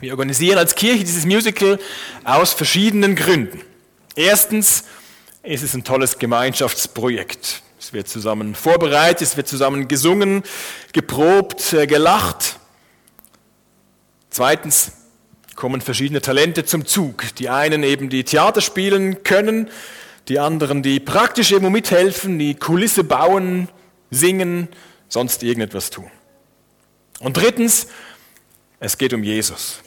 Wir 0.00 0.12
organisieren 0.12 0.58
als 0.58 0.74
Kirche 0.74 1.04
dieses 1.04 1.24
Musical 1.24 1.78
aus 2.24 2.52
verschiedenen 2.52 3.16
Gründen. 3.16 3.62
Erstens 4.14 4.84
ist 5.42 5.62
es 5.62 5.74
ein 5.74 5.84
tolles 5.84 6.18
Gemeinschaftsprojekt. 6.18 7.62
Es 7.78 7.92
wird 7.92 8.08
zusammen 8.08 8.54
vorbereitet, 8.54 9.22
es 9.22 9.36
wird 9.36 9.48
zusammen 9.48 9.88
gesungen, 9.88 10.42
geprobt, 10.92 11.72
äh, 11.72 11.86
gelacht. 11.86 12.58
Zweitens 14.30 14.92
kommen 15.54 15.80
verschiedene 15.80 16.20
Talente 16.20 16.64
zum 16.64 16.84
Zug. 16.84 17.24
Die 17.38 17.48
einen 17.48 17.82
eben, 17.82 18.10
die 18.10 18.24
Theater 18.24 18.60
spielen 18.60 19.22
können, 19.22 19.70
die 20.28 20.38
anderen, 20.38 20.82
die 20.82 21.00
praktisch 21.00 21.52
irgendwo 21.52 21.70
mithelfen, 21.70 22.38
die 22.38 22.54
Kulisse 22.54 23.04
bauen, 23.04 23.68
singen, 24.10 24.68
sonst 25.08 25.42
irgendetwas 25.42 25.90
tun. 25.90 26.10
Und 27.20 27.36
drittens, 27.36 27.86
es 28.80 28.98
geht 28.98 29.12
um 29.12 29.22
Jesus. 29.22 29.80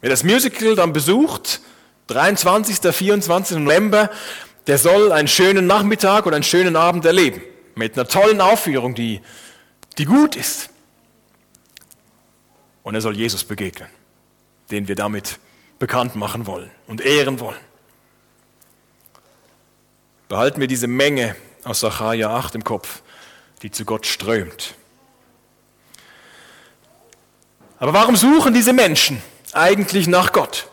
Wer 0.00 0.10
das 0.10 0.24
Musical 0.24 0.74
dann 0.74 0.92
besucht, 0.92 1.60
23. 2.08 2.92
24. 2.92 3.58
November, 3.58 4.10
der 4.66 4.78
soll 4.78 5.12
einen 5.12 5.28
schönen 5.28 5.66
Nachmittag 5.66 6.26
oder 6.26 6.36
einen 6.36 6.42
schönen 6.42 6.76
Abend 6.76 7.04
erleben. 7.04 7.42
Mit 7.74 7.96
einer 7.96 8.08
tollen 8.08 8.40
Aufführung, 8.40 8.94
die, 8.94 9.20
die 9.98 10.04
gut 10.04 10.36
ist. 10.36 10.70
Und 12.82 12.94
er 12.94 13.00
soll 13.00 13.16
Jesus 13.16 13.44
begegnen, 13.44 13.88
den 14.70 14.88
wir 14.88 14.94
damit 14.94 15.38
bekannt 15.78 16.16
machen 16.16 16.46
wollen 16.46 16.70
und 16.86 17.00
ehren 17.00 17.40
wollen. 17.40 17.58
Behalten 20.28 20.60
wir 20.60 20.66
diese 20.66 20.86
Menge 20.86 21.36
aus 21.64 21.80
Sacharja 21.80 22.30
8 22.30 22.56
im 22.56 22.64
Kopf, 22.64 23.02
die 23.62 23.70
zu 23.70 23.84
Gott 23.84 24.06
strömt. 24.06 24.74
Aber 27.78 27.92
warum 27.92 28.16
suchen 28.16 28.54
diese 28.54 28.72
Menschen 28.72 29.22
eigentlich 29.52 30.06
nach 30.06 30.32
Gott? 30.32 30.68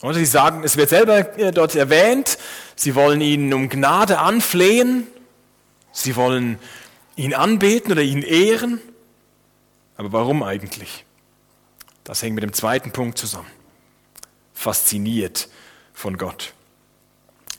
Und 0.00 0.14
sie 0.14 0.26
sagen, 0.26 0.62
es 0.64 0.76
wird 0.76 0.90
selber 0.90 1.38
äh, 1.38 1.52
dort 1.52 1.74
erwähnt, 1.74 2.38
sie 2.74 2.94
wollen 2.94 3.20
ihn 3.20 3.52
um 3.54 3.68
Gnade 3.68 4.18
anflehen, 4.18 5.06
sie 5.92 6.16
wollen 6.16 6.58
ihn 7.16 7.34
anbeten 7.34 7.92
oder 7.92 8.02
ihn 8.02 8.22
ehren. 8.22 8.80
Aber 9.96 10.12
warum 10.12 10.42
eigentlich? 10.42 11.04
Das 12.04 12.22
hängt 12.22 12.34
mit 12.34 12.44
dem 12.44 12.52
zweiten 12.52 12.92
Punkt 12.92 13.18
zusammen. 13.18 13.50
Fasziniert 14.52 15.48
von 15.94 16.18
Gott. 16.18 16.52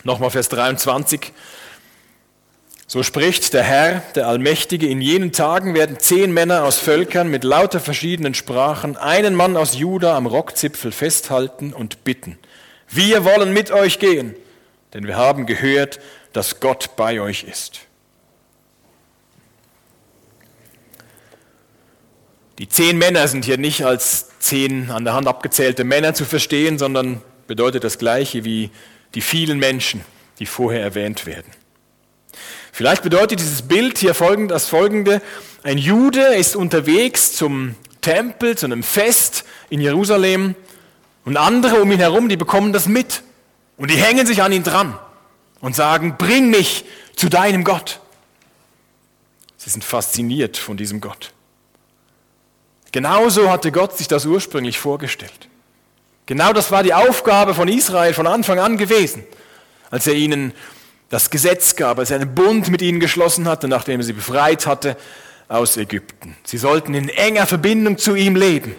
Nochmal 0.03 0.29
Vers 0.29 0.49
23. 0.49 1.33
So 2.89 3.03
spricht 3.03 3.53
der 3.53 3.63
Herr, 3.63 4.01
der 4.15 4.29
Allmächtige, 4.29 4.87
in 4.87 5.01
jenen 5.01 5.33
Tagen 5.33 5.75
werden 5.75 5.99
zehn 5.99 6.31
Männer 6.31 6.63
aus 6.63 6.77
Völkern 6.77 7.27
mit 7.29 7.43
lauter 7.43 7.81
verschiedenen 7.81 8.33
Sprachen 8.33 8.95
einen 8.95 9.35
Mann 9.35 9.57
aus 9.57 9.77
Juda 9.77 10.15
am 10.15 10.25
Rockzipfel 10.25 10.93
festhalten 10.93 11.73
und 11.73 12.05
bitten, 12.05 12.39
wir 12.87 13.25
wollen 13.25 13.51
mit 13.51 13.71
euch 13.71 13.99
gehen, 13.99 14.35
denn 14.93 15.05
wir 15.05 15.17
haben 15.17 15.45
gehört, 15.45 15.99
dass 16.31 16.61
Gott 16.61 16.95
bei 16.95 17.19
euch 17.19 17.43
ist. 17.43 17.81
Die 22.57 22.69
zehn 22.69 22.97
Männer 22.97 23.27
sind 23.27 23.43
hier 23.43 23.57
nicht 23.57 23.83
als 23.83 24.29
zehn 24.39 24.91
an 24.91 25.03
der 25.03 25.13
Hand 25.13 25.27
abgezählte 25.27 25.83
Männer 25.83 26.13
zu 26.13 26.23
verstehen, 26.23 26.77
sondern 26.77 27.21
bedeutet 27.47 27.83
das 27.83 27.97
gleiche 27.97 28.45
wie 28.45 28.71
die 29.13 29.21
vielen 29.21 29.59
Menschen, 29.59 30.05
die 30.39 30.45
vorher 30.45 30.81
erwähnt 30.81 31.25
werden. 31.25 31.51
Vielleicht 32.77 33.01
bedeutet 33.01 33.39
dieses 33.39 33.63
Bild 33.63 33.97
hier 33.97 34.13
folgend, 34.13 34.51
das 34.51 34.67
folgende. 34.67 35.19
Ein 35.63 35.79
Jude 35.79 36.21
ist 36.35 36.55
unterwegs 36.55 37.33
zum 37.33 37.73
Tempel, 38.01 38.55
zu 38.55 38.67
einem 38.67 38.83
Fest 38.83 39.45
in 39.71 39.81
Jerusalem 39.81 40.53
und 41.25 41.37
andere 41.37 41.81
um 41.81 41.91
ihn 41.91 41.97
herum, 41.97 42.29
die 42.29 42.37
bekommen 42.37 42.73
das 42.73 42.87
mit 42.87 43.23
und 43.77 43.89
die 43.89 43.95
hängen 43.95 44.27
sich 44.27 44.43
an 44.43 44.51
ihn 44.51 44.63
dran 44.63 44.95
und 45.59 45.75
sagen, 45.75 46.17
bring 46.19 46.51
mich 46.51 46.85
zu 47.15 47.29
deinem 47.29 47.63
Gott. 47.63 47.99
Sie 49.57 49.71
sind 49.71 49.83
fasziniert 49.83 50.55
von 50.55 50.77
diesem 50.77 51.01
Gott. 51.01 51.33
Genauso 52.91 53.49
hatte 53.49 53.71
Gott 53.71 53.97
sich 53.97 54.07
das 54.07 54.27
ursprünglich 54.27 54.77
vorgestellt. 54.77 55.49
Genau 56.27 56.53
das 56.53 56.69
war 56.69 56.83
die 56.83 56.93
Aufgabe 56.93 57.55
von 57.55 57.69
Israel 57.69 58.13
von 58.13 58.27
Anfang 58.27 58.59
an 58.59 58.77
gewesen, 58.77 59.23
als 59.89 60.05
er 60.05 60.13
ihnen 60.13 60.53
das 61.09 61.29
Gesetz 61.29 61.75
gab, 61.75 61.99
als 61.99 62.11
er 62.11 62.19
einen 62.19 62.35
Bund 62.35 62.69
mit 62.69 62.81
ihnen 62.81 62.99
geschlossen 62.99 63.47
hatte, 63.47 63.67
nachdem 63.67 63.99
er 63.99 64.03
sie 64.03 64.13
befreit 64.13 64.67
hatte 64.67 64.97
aus 65.47 65.77
Ägypten. 65.77 66.35
Sie 66.43 66.57
sollten 66.57 66.93
in 66.93 67.09
enger 67.09 67.45
Verbindung 67.45 67.97
zu 67.97 68.15
ihm 68.15 68.35
leben 68.35 68.75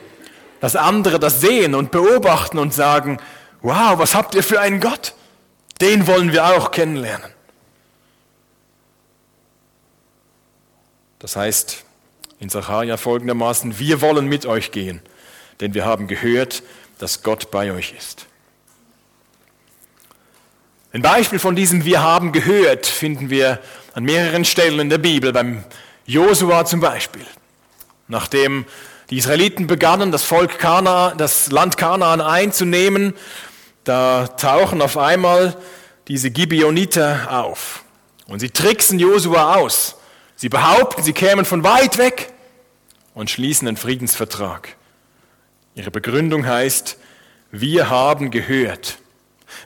dass 0.60 0.76
andere 0.76 1.18
das 1.18 1.40
sehen 1.40 1.74
und 1.74 1.90
beobachten 1.90 2.58
und 2.58 2.74
sagen, 2.74 3.18
wow, 3.60 3.98
was 3.98 4.14
habt 4.14 4.34
ihr 4.34 4.42
für 4.42 4.60
einen 4.60 4.80
Gott? 4.80 5.14
Den 5.80 6.06
wollen 6.06 6.32
wir 6.32 6.46
auch 6.56 6.70
kennenlernen. 6.70 7.30
Das 11.18 11.36
heißt 11.36 11.84
in 12.40 12.48
Sacharja 12.48 12.96
folgendermaßen, 12.96 13.78
wir 13.78 14.00
wollen 14.00 14.26
mit 14.26 14.46
euch 14.46 14.70
gehen, 14.70 15.00
denn 15.60 15.74
wir 15.74 15.84
haben 15.84 16.06
gehört, 16.06 16.62
dass 16.98 17.22
Gott 17.22 17.50
bei 17.50 17.72
euch 17.72 17.94
ist. 17.96 18.26
Ein 20.98 21.02
Beispiel 21.02 21.38
von 21.38 21.54
diesem 21.54 21.84
Wir 21.84 22.02
haben 22.02 22.32
gehört 22.32 22.84
finden 22.84 23.30
wir 23.30 23.60
an 23.94 24.02
mehreren 24.02 24.44
Stellen 24.44 24.80
in 24.80 24.90
der 24.90 24.98
Bibel, 24.98 25.32
beim 25.32 25.62
Josua 26.06 26.64
zum 26.64 26.80
Beispiel. 26.80 27.24
Nachdem 28.08 28.64
die 29.08 29.18
Israeliten 29.18 29.68
begannen, 29.68 30.10
das 30.10 30.24
Volk 30.24 30.58
Kana, 30.58 31.14
das 31.16 31.52
Land 31.52 31.76
Kanaan 31.76 32.20
einzunehmen, 32.20 33.14
da 33.84 34.26
tauchen 34.26 34.82
auf 34.82 34.98
einmal 34.98 35.56
diese 36.08 36.32
Gibeoniter 36.32 37.28
auf. 37.30 37.84
Und 38.26 38.40
sie 38.40 38.50
tricksen 38.50 38.98
Josua 38.98 39.54
aus. 39.54 39.98
Sie 40.34 40.48
behaupten, 40.48 41.04
sie 41.04 41.12
kämen 41.12 41.44
von 41.44 41.62
weit 41.62 41.98
weg 41.98 42.32
und 43.14 43.30
schließen 43.30 43.68
einen 43.68 43.76
Friedensvertrag. 43.76 44.74
Ihre 45.76 45.92
Begründung 45.92 46.44
heißt, 46.44 46.98
wir 47.52 47.88
haben 47.88 48.32
gehört. 48.32 48.98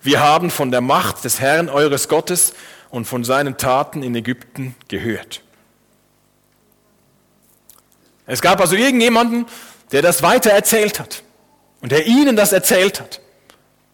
Wir 0.02 0.20
haben 0.20 0.50
von 0.50 0.70
der 0.70 0.80
Macht 0.80 1.24
des 1.24 1.40
Herrn 1.40 1.68
eures 1.68 2.08
Gottes 2.08 2.54
und 2.90 3.06
von 3.06 3.24
seinen 3.24 3.56
Taten 3.56 4.02
in 4.02 4.14
Ägypten 4.14 4.74
gehört. 4.88 5.42
Es 8.26 8.40
gab 8.40 8.60
also 8.60 8.76
irgendjemanden, 8.76 9.46
der 9.90 10.02
das 10.02 10.22
weiter 10.22 10.50
erzählt 10.50 11.00
hat 11.00 11.22
und 11.80 11.92
der 11.92 12.06
ihnen 12.06 12.36
das 12.36 12.52
erzählt 12.52 13.00
hat, 13.00 13.20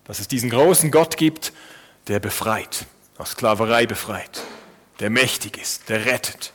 dass 0.05 0.21
es 0.21 0.29
diesen 0.29 0.51
großen 0.51 0.91
Gott 0.91 1.17
gibt, 1.17 1.53
der 2.07 2.21
befreit, 2.21 2.87
aus 3.17 3.31
Sklaverei 3.31 3.87
befreit, 3.87 4.43
der 5.01 5.11
mächtig 5.11 5.59
ist, 5.59 5.89
der 5.89 6.07
rettet. 6.07 6.53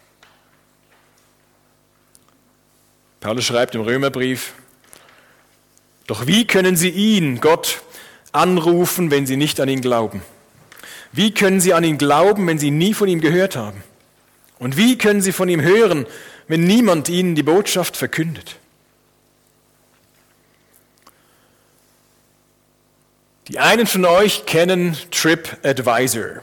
Paulus 3.19 3.45
schreibt 3.45 3.75
im 3.75 3.81
Römerbrief, 3.81 4.53
doch 6.07 6.27
wie 6.27 6.45
können 6.45 6.75
sie 6.75 6.89
ihn, 6.89 7.39
Gott, 7.39 7.81
anrufen, 8.33 9.11
wenn 9.11 9.25
sie 9.25 9.37
nicht 9.37 9.59
an 9.59 9.69
ihn 9.69 9.81
glauben? 9.81 10.21
Wie 11.11 11.33
können 11.33 11.61
sie 11.61 11.73
an 11.73 11.83
ihn 11.83 11.97
glauben, 11.97 12.45
wenn 12.47 12.59
sie 12.59 12.71
nie 12.71 12.93
von 12.93 13.07
ihm 13.07 13.21
gehört 13.21 13.55
haben? 13.55 13.83
Und 14.59 14.77
wie 14.77 14.97
können 14.97 15.21
sie 15.21 15.31
von 15.31 15.47
ihm 15.47 15.61
hören, 15.61 16.05
wenn 16.47 16.63
niemand 16.63 17.07
ihnen 17.09 17.35
die 17.35 17.43
Botschaft 17.43 17.95
verkündet? 17.95 18.57
Die 23.49 23.59
einen 23.59 23.85
von 23.85 24.05
euch 24.05 24.45
kennen 24.45 24.97
TripAdvisor. 25.11 26.41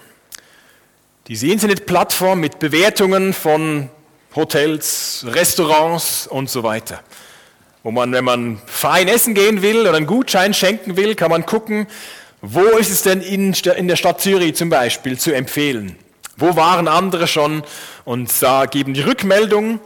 Diese 1.28 1.46
Internetplattform 1.46 2.40
mit 2.40 2.58
Bewertungen 2.58 3.32
von 3.32 3.88
Hotels, 4.36 5.24
Restaurants 5.28 6.26
und 6.26 6.50
so 6.50 6.62
weiter. 6.62 7.02
Wo 7.82 7.90
man, 7.90 8.12
wenn 8.12 8.24
man 8.24 8.60
fein 8.66 9.08
essen 9.08 9.34
gehen 9.34 9.62
will 9.62 9.80
oder 9.80 9.94
einen 9.94 10.06
Gutschein 10.06 10.52
schenken 10.52 10.96
will, 10.96 11.14
kann 11.14 11.30
man 11.30 11.46
gucken, 11.46 11.86
wo 12.42 12.62
ist 12.78 12.90
es 12.90 13.02
denn 13.02 13.20
in, 13.20 13.52
der 13.52 13.96
Stadt 13.96 14.20
Zürich 14.20 14.54
zum 14.54 14.70
Beispiel 14.70 15.18
zu 15.18 15.32
empfehlen? 15.32 15.96
Wo 16.36 16.56
waren 16.56 16.88
andere 16.88 17.26
schon 17.26 17.62
und 18.04 18.30
da 18.42 18.66
geben 18.66 18.94
die 18.94 19.02
Rückmeldung, 19.02 19.78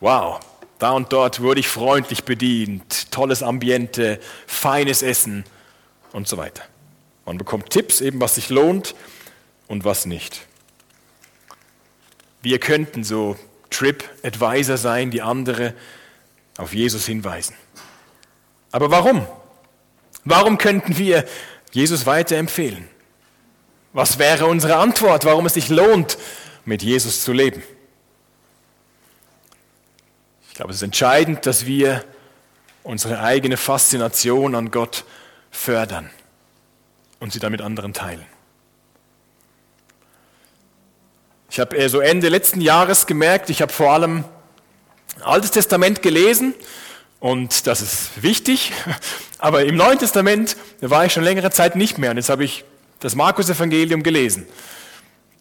wow, 0.00 0.40
da 0.78 0.92
und 0.92 1.12
dort 1.12 1.40
wurde 1.40 1.60
ich 1.60 1.68
freundlich 1.68 2.24
bedient, 2.24 3.10
tolles 3.10 3.42
Ambiente, 3.42 4.18
feines 4.46 5.02
Essen 5.02 5.44
und 6.12 6.26
so 6.26 6.38
weiter. 6.38 6.62
Man 7.26 7.36
bekommt 7.36 7.70
Tipps, 7.70 8.00
eben 8.00 8.20
was 8.20 8.36
sich 8.36 8.48
lohnt 8.48 8.94
und 9.68 9.84
was 9.84 10.06
nicht. 10.06 10.46
Wir 12.40 12.58
könnten 12.58 13.04
so 13.04 13.36
Trip-Advisor 13.68 14.78
sein, 14.78 15.10
die 15.10 15.20
andere 15.20 15.74
auf 16.60 16.74
Jesus 16.74 17.06
hinweisen. 17.06 17.54
Aber 18.70 18.90
warum? 18.90 19.26
Warum 20.24 20.58
könnten 20.58 20.98
wir 20.98 21.24
Jesus 21.72 22.06
weiterempfehlen? 22.06 22.88
Was 23.92 24.18
wäre 24.18 24.46
unsere 24.46 24.76
Antwort, 24.76 25.24
warum 25.24 25.46
es 25.46 25.54
sich 25.54 25.68
lohnt, 25.68 26.18
mit 26.64 26.82
Jesus 26.82 27.24
zu 27.24 27.32
leben? 27.32 27.62
Ich 30.48 30.54
glaube, 30.54 30.70
es 30.70 30.76
ist 30.76 30.82
entscheidend, 30.82 31.46
dass 31.46 31.66
wir 31.66 32.04
unsere 32.82 33.20
eigene 33.20 33.56
Faszination 33.56 34.54
an 34.54 34.70
Gott 34.70 35.04
fördern 35.50 36.10
und 37.18 37.32
sie 37.32 37.38
dann 37.40 37.52
mit 37.52 37.62
anderen 37.62 37.94
teilen. 37.94 38.26
Ich 41.50 41.58
habe 41.58 41.88
so 41.88 42.00
Ende 42.00 42.28
letzten 42.28 42.60
Jahres 42.60 43.06
gemerkt, 43.06 43.50
ich 43.50 43.62
habe 43.62 43.72
vor 43.72 43.90
allem 43.90 44.24
Altes 45.20 45.50
Testament 45.50 46.02
gelesen 46.02 46.54
und 47.18 47.66
das 47.66 47.82
ist 47.82 48.22
wichtig, 48.22 48.72
aber 49.38 49.64
im 49.64 49.76
Neuen 49.76 49.98
Testament 49.98 50.56
war 50.80 51.04
ich 51.04 51.12
schon 51.12 51.24
längere 51.24 51.50
Zeit 51.50 51.76
nicht 51.76 51.98
mehr 51.98 52.10
und 52.10 52.16
jetzt 52.16 52.30
habe 52.30 52.44
ich 52.44 52.64
das 53.00 53.14
Markus-Evangelium 53.14 54.02
gelesen. 54.02 54.46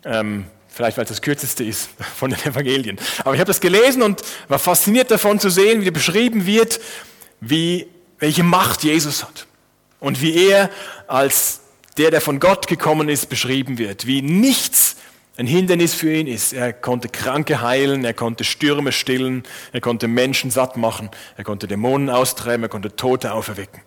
Ähm, 0.05 0.45
vielleicht 0.69 0.97
weil 0.97 1.03
es 1.03 1.09
das 1.09 1.21
kürzeste 1.21 1.63
ist 1.63 1.89
von 2.15 2.31
den 2.31 2.39
Evangelien. 2.41 2.97
Aber 3.19 3.33
ich 3.33 3.39
habe 3.39 3.47
das 3.47 3.59
gelesen 3.59 4.01
und 4.01 4.21
war 4.47 4.59
fasziniert 4.59 5.11
davon 5.11 5.39
zu 5.39 5.49
sehen, 5.49 5.83
wie 5.83 5.91
beschrieben 5.91 6.45
wird, 6.45 6.79
wie, 7.41 7.87
welche 8.19 8.43
Macht 8.43 8.83
Jesus 8.83 9.23
hat 9.23 9.47
und 9.99 10.21
wie 10.21 10.47
er 10.47 10.69
als 11.07 11.61
der, 11.97 12.11
der 12.11 12.21
von 12.21 12.39
Gott 12.39 12.67
gekommen 12.67 13.09
ist, 13.09 13.29
beschrieben 13.29 13.77
wird, 13.77 14.05
wie 14.07 14.21
nichts 14.21 14.95
ein 15.39 15.47
Hindernis 15.47 15.93
für 15.93 16.13
ihn 16.13 16.27
ist. 16.27 16.51
Er 16.51 16.73
konnte 16.73 17.07
Kranke 17.07 17.61
heilen, 17.61 18.03
er 18.03 18.13
konnte 18.13 18.43
Stürme 18.43 18.91
stillen, 18.91 19.43
er 19.71 19.79
konnte 19.79 20.09
Menschen 20.09 20.51
satt 20.51 20.75
machen, 20.75 21.09
er 21.37 21.45
konnte 21.45 21.65
Dämonen 21.65 22.09
austreiben, 22.09 22.63
er 22.63 22.69
konnte 22.69 22.97
Tote 22.97 23.31
auferwecken. 23.31 23.81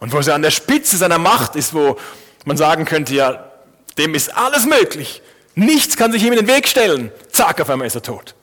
Und 0.00 0.10
wo 0.10 0.18
er 0.18 0.34
an 0.34 0.40
der 0.40 0.50
Spitze 0.50 0.96
seiner 0.96 1.18
Macht 1.18 1.54
ist, 1.54 1.74
wo 1.74 1.98
man 2.46 2.56
sagen 2.56 2.86
könnte, 2.86 3.14
ja, 3.14 3.52
dem 3.98 4.14
ist 4.14 4.34
alles 4.34 4.64
möglich. 4.64 5.20
Nichts 5.54 5.98
kann 5.98 6.12
sich 6.12 6.22
ihm 6.22 6.32
in 6.32 6.38
den 6.38 6.48
Weg 6.48 6.66
stellen. 6.66 7.12
Zack, 7.30 7.60
auf 7.60 7.68
einmal 7.68 7.86
ist 7.86 7.94
er 7.94 8.02
tot. 8.02 8.34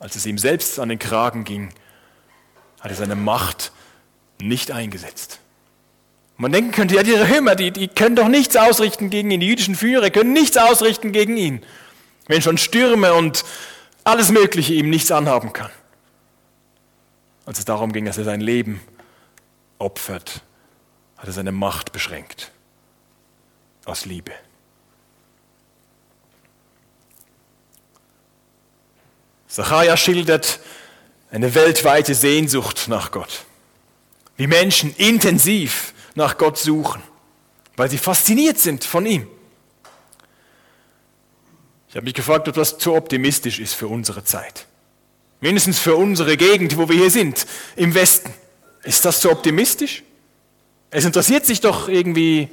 Als 0.00 0.16
es 0.16 0.26
ihm 0.26 0.36
selbst 0.36 0.80
an 0.80 0.88
den 0.88 0.98
Kragen 0.98 1.44
ging, 1.44 1.72
hat 2.80 2.90
er 2.90 2.96
seine 2.96 3.14
Macht 3.14 3.70
nicht 4.40 4.72
eingesetzt. 4.72 5.38
Man 6.40 6.52
denken 6.52 6.70
könnte, 6.70 6.94
ja, 6.94 7.02
die 7.02 7.14
Römer, 7.14 7.56
die, 7.56 7.72
die 7.72 7.88
können 7.88 8.14
doch 8.14 8.28
nichts 8.28 8.54
ausrichten 8.56 9.10
gegen 9.10 9.30
ihn. 9.32 9.40
Die 9.40 9.48
jüdischen 9.48 9.74
Führer 9.74 10.08
können 10.08 10.32
nichts 10.32 10.56
ausrichten 10.56 11.10
gegen 11.10 11.36
ihn. 11.36 11.64
Wenn 12.28 12.42
schon 12.42 12.58
Stürme 12.58 13.12
und 13.12 13.44
alles 14.04 14.30
Mögliche 14.30 14.72
ihm 14.74 14.88
nichts 14.88 15.10
anhaben 15.10 15.52
kann. 15.52 15.70
Als 17.44 17.58
es 17.58 17.64
darum 17.64 17.92
ging, 17.92 18.04
dass 18.04 18.18
er 18.18 18.24
sein 18.24 18.40
Leben 18.40 18.80
opfert, 19.78 20.42
hat 21.16 21.26
er 21.26 21.32
seine 21.32 21.50
Macht 21.50 21.90
beschränkt. 21.92 22.52
Aus 23.84 24.04
Liebe. 24.04 24.32
Zachariah 29.48 29.96
schildert 29.96 30.60
eine 31.32 31.54
weltweite 31.56 32.14
Sehnsucht 32.14 32.86
nach 32.86 33.10
Gott. 33.10 33.44
Wie 34.36 34.46
Menschen 34.46 34.94
intensiv 34.94 35.94
nach 36.18 36.36
Gott 36.36 36.58
suchen, 36.58 37.00
weil 37.76 37.88
sie 37.88 37.96
fasziniert 37.96 38.58
sind 38.58 38.84
von 38.84 39.06
ihm. 39.06 39.26
Ich 41.88 41.94
habe 41.96 42.04
mich 42.04 42.14
gefragt, 42.14 42.48
ob 42.48 42.54
das 42.54 42.76
zu 42.76 42.94
optimistisch 42.94 43.60
ist 43.60 43.74
für 43.74 43.86
unsere 43.86 44.24
Zeit. 44.24 44.66
Mindestens 45.40 45.78
für 45.78 45.94
unsere 45.94 46.36
Gegend, 46.36 46.76
wo 46.76 46.88
wir 46.88 46.96
hier 46.96 47.10
sind, 47.10 47.46
im 47.76 47.94
Westen. 47.94 48.34
Ist 48.82 49.04
das 49.04 49.20
zu 49.20 49.30
optimistisch? 49.30 50.02
Es 50.90 51.04
interessiert 51.04 51.46
sich 51.46 51.60
doch 51.60 51.88
irgendwie 51.88 52.48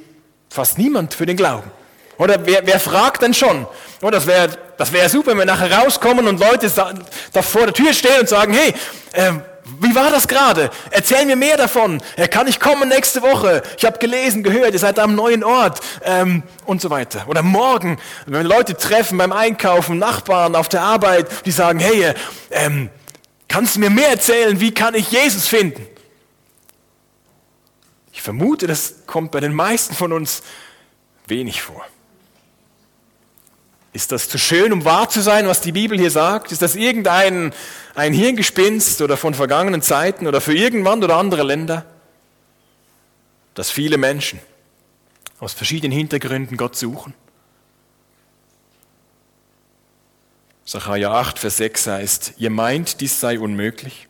fast 0.48 0.78
niemand 0.78 1.12
für 1.12 1.26
den 1.26 1.36
Glauben. 1.36 1.70
Oder 2.18 2.46
wer, 2.46 2.66
wer 2.66 2.80
fragt 2.80 3.22
denn 3.22 3.34
schon? 3.34 3.66
Oh, 4.00 4.10
das 4.10 4.26
wäre 4.26 4.56
das 4.78 4.92
wär 4.92 5.08
super, 5.08 5.32
wenn 5.32 5.38
wir 5.38 5.44
nachher 5.44 5.72
rauskommen 5.72 6.28
und 6.28 6.38
Leute 6.38 6.70
da, 6.70 6.94
da 7.32 7.42
vor 7.42 7.62
der 7.62 7.74
Tür 7.74 7.92
stehen 7.92 8.20
und 8.20 8.28
sagen, 8.28 8.52
hey, 8.52 8.74
äh, 9.12 9.32
wie 9.80 9.94
war 9.94 10.10
das 10.10 10.28
gerade? 10.28 10.70
Erzähl 10.90 11.26
mir 11.26 11.36
mehr 11.36 11.56
davon. 11.56 12.00
Er 12.16 12.28
kann 12.28 12.46
ich 12.46 12.60
kommen 12.60 12.88
nächste 12.88 13.22
Woche? 13.22 13.62
Ich 13.76 13.84
habe 13.84 13.98
gelesen, 13.98 14.42
gehört, 14.42 14.72
ihr 14.72 14.78
seid 14.78 14.98
am 14.98 15.14
neuen 15.14 15.42
Ort 15.42 15.80
ähm, 16.04 16.44
und 16.66 16.80
so 16.80 16.90
weiter. 16.90 17.24
Oder 17.26 17.42
morgen, 17.42 17.98
wenn 18.26 18.34
wir 18.34 18.56
Leute 18.56 18.76
treffen 18.76 19.18
beim 19.18 19.32
Einkaufen, 19.32 19.98
Nachbarn 19.98 20.54
auf 20.54 20.68
der 20.68 20.82
Arbeit, 20.82 21.46
die 21.46 21.50
sagen, 21.50 21.80
hey, 21.80 22.14
ähm, 22.50 22.90
kannst 23.48 23.76
du 23.76 23.80
mir 23.80 23.90
mehr 23.90 24.10
erzählen? 24.10 24.60
Wie 24.60 24.72
kann 24.72 24.94
ich 24.94 25.10
Jesus 25.10 25.48
finden? 25.48 25.86
Ich 28.12 28.22
vermute, 28.22 28.66
das 28.66 29.06
kommt 29.06 29.32
bei 29.32 29.40
den 29.40 29.52
meisten 29.52 29.94
von 29.94 30.12
uns 30.12 30.42
wenig 31.26 31.60
vor. 31.60 31.84
Ist 33.96 34.12
das 34.12 34.28
zu 34.28 34.36
schön, 34.36 34.74
um 34.74 34.84
wahr 34.84 35.08
zu 35.08 35.22
sein, 35.22 35.48
was 35.48 35.62
die 35.62 35.72
Bibel 35.72 35.98
hier 35.98 36.10
sagt? 36.10 36.52
Ist 36.52 36.60
das 36.60 36.76
irgendein 36.76 37.54
ein 37.94 38.12
Hirngespinst 38.12 39.00
oder 39.00 39.16
von 39.16 39.32
vergangenen 39.32 39.80
Zeiten 39.80 40.26
oder 40.26 40.42
für 40.42 40.54
irgendwann 40.54 41.02
oder 41.02 41.16
andere 41.16 41.42
Länder? 41.44 41.86
Dass 43.54 43.70
viele 43.70 43.96
Menschen 43.96 44.38
aus 45.40 45.54
verschiedenen 45.54 45.96
Hintergründen 45.96 46.58
Gott 46.58 46.76
suchen? 46.76 47.14
Sacharja 50.66 51.12
8, 51.12 51.38
Vers 51.38 51.56
6 51.56 51.86
heißt, 51.86 52.32
ihr 52.36 52.50
meint, 52.50 53.00
dies 53.00 53.18
sei 53.18 53.40
unmöglich? 53.40 54.08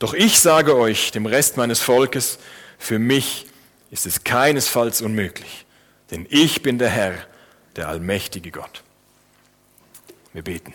Doch 0.00 0.12
ich 0.12 0.40
sage 0.40 0.76
euch, 0.76 1.12
dem 1.12 1.26
Rest 1.26 1.56
meines 1.56 1.78
Volkes, 1.78 2.40
für 2.80 2.98
mich 2.98 3.46
ist 3.92 4.06
es 4.06 4.24
keinesfalls 4.24 5.02
unmöglich, 5.02 5.66
denn 6.10 6.26
ich 6.28 6.62
bin 6.64 6.78
der 6.78 6.90
Herr, 6.90 7.14
der 7.76 7.88
allmächtige 7.88 8.50
Gott. 8.50 8.82
Wir 10.32 10.42
beten. 10.42 10.74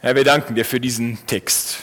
Herr, 0.00 0.16
wir 0.16 0.24
danken 0.24 0.56
dir 0.56 0.64
für 0.64 0.80
diesen 0.80 1.24
Text. 1.26 1.78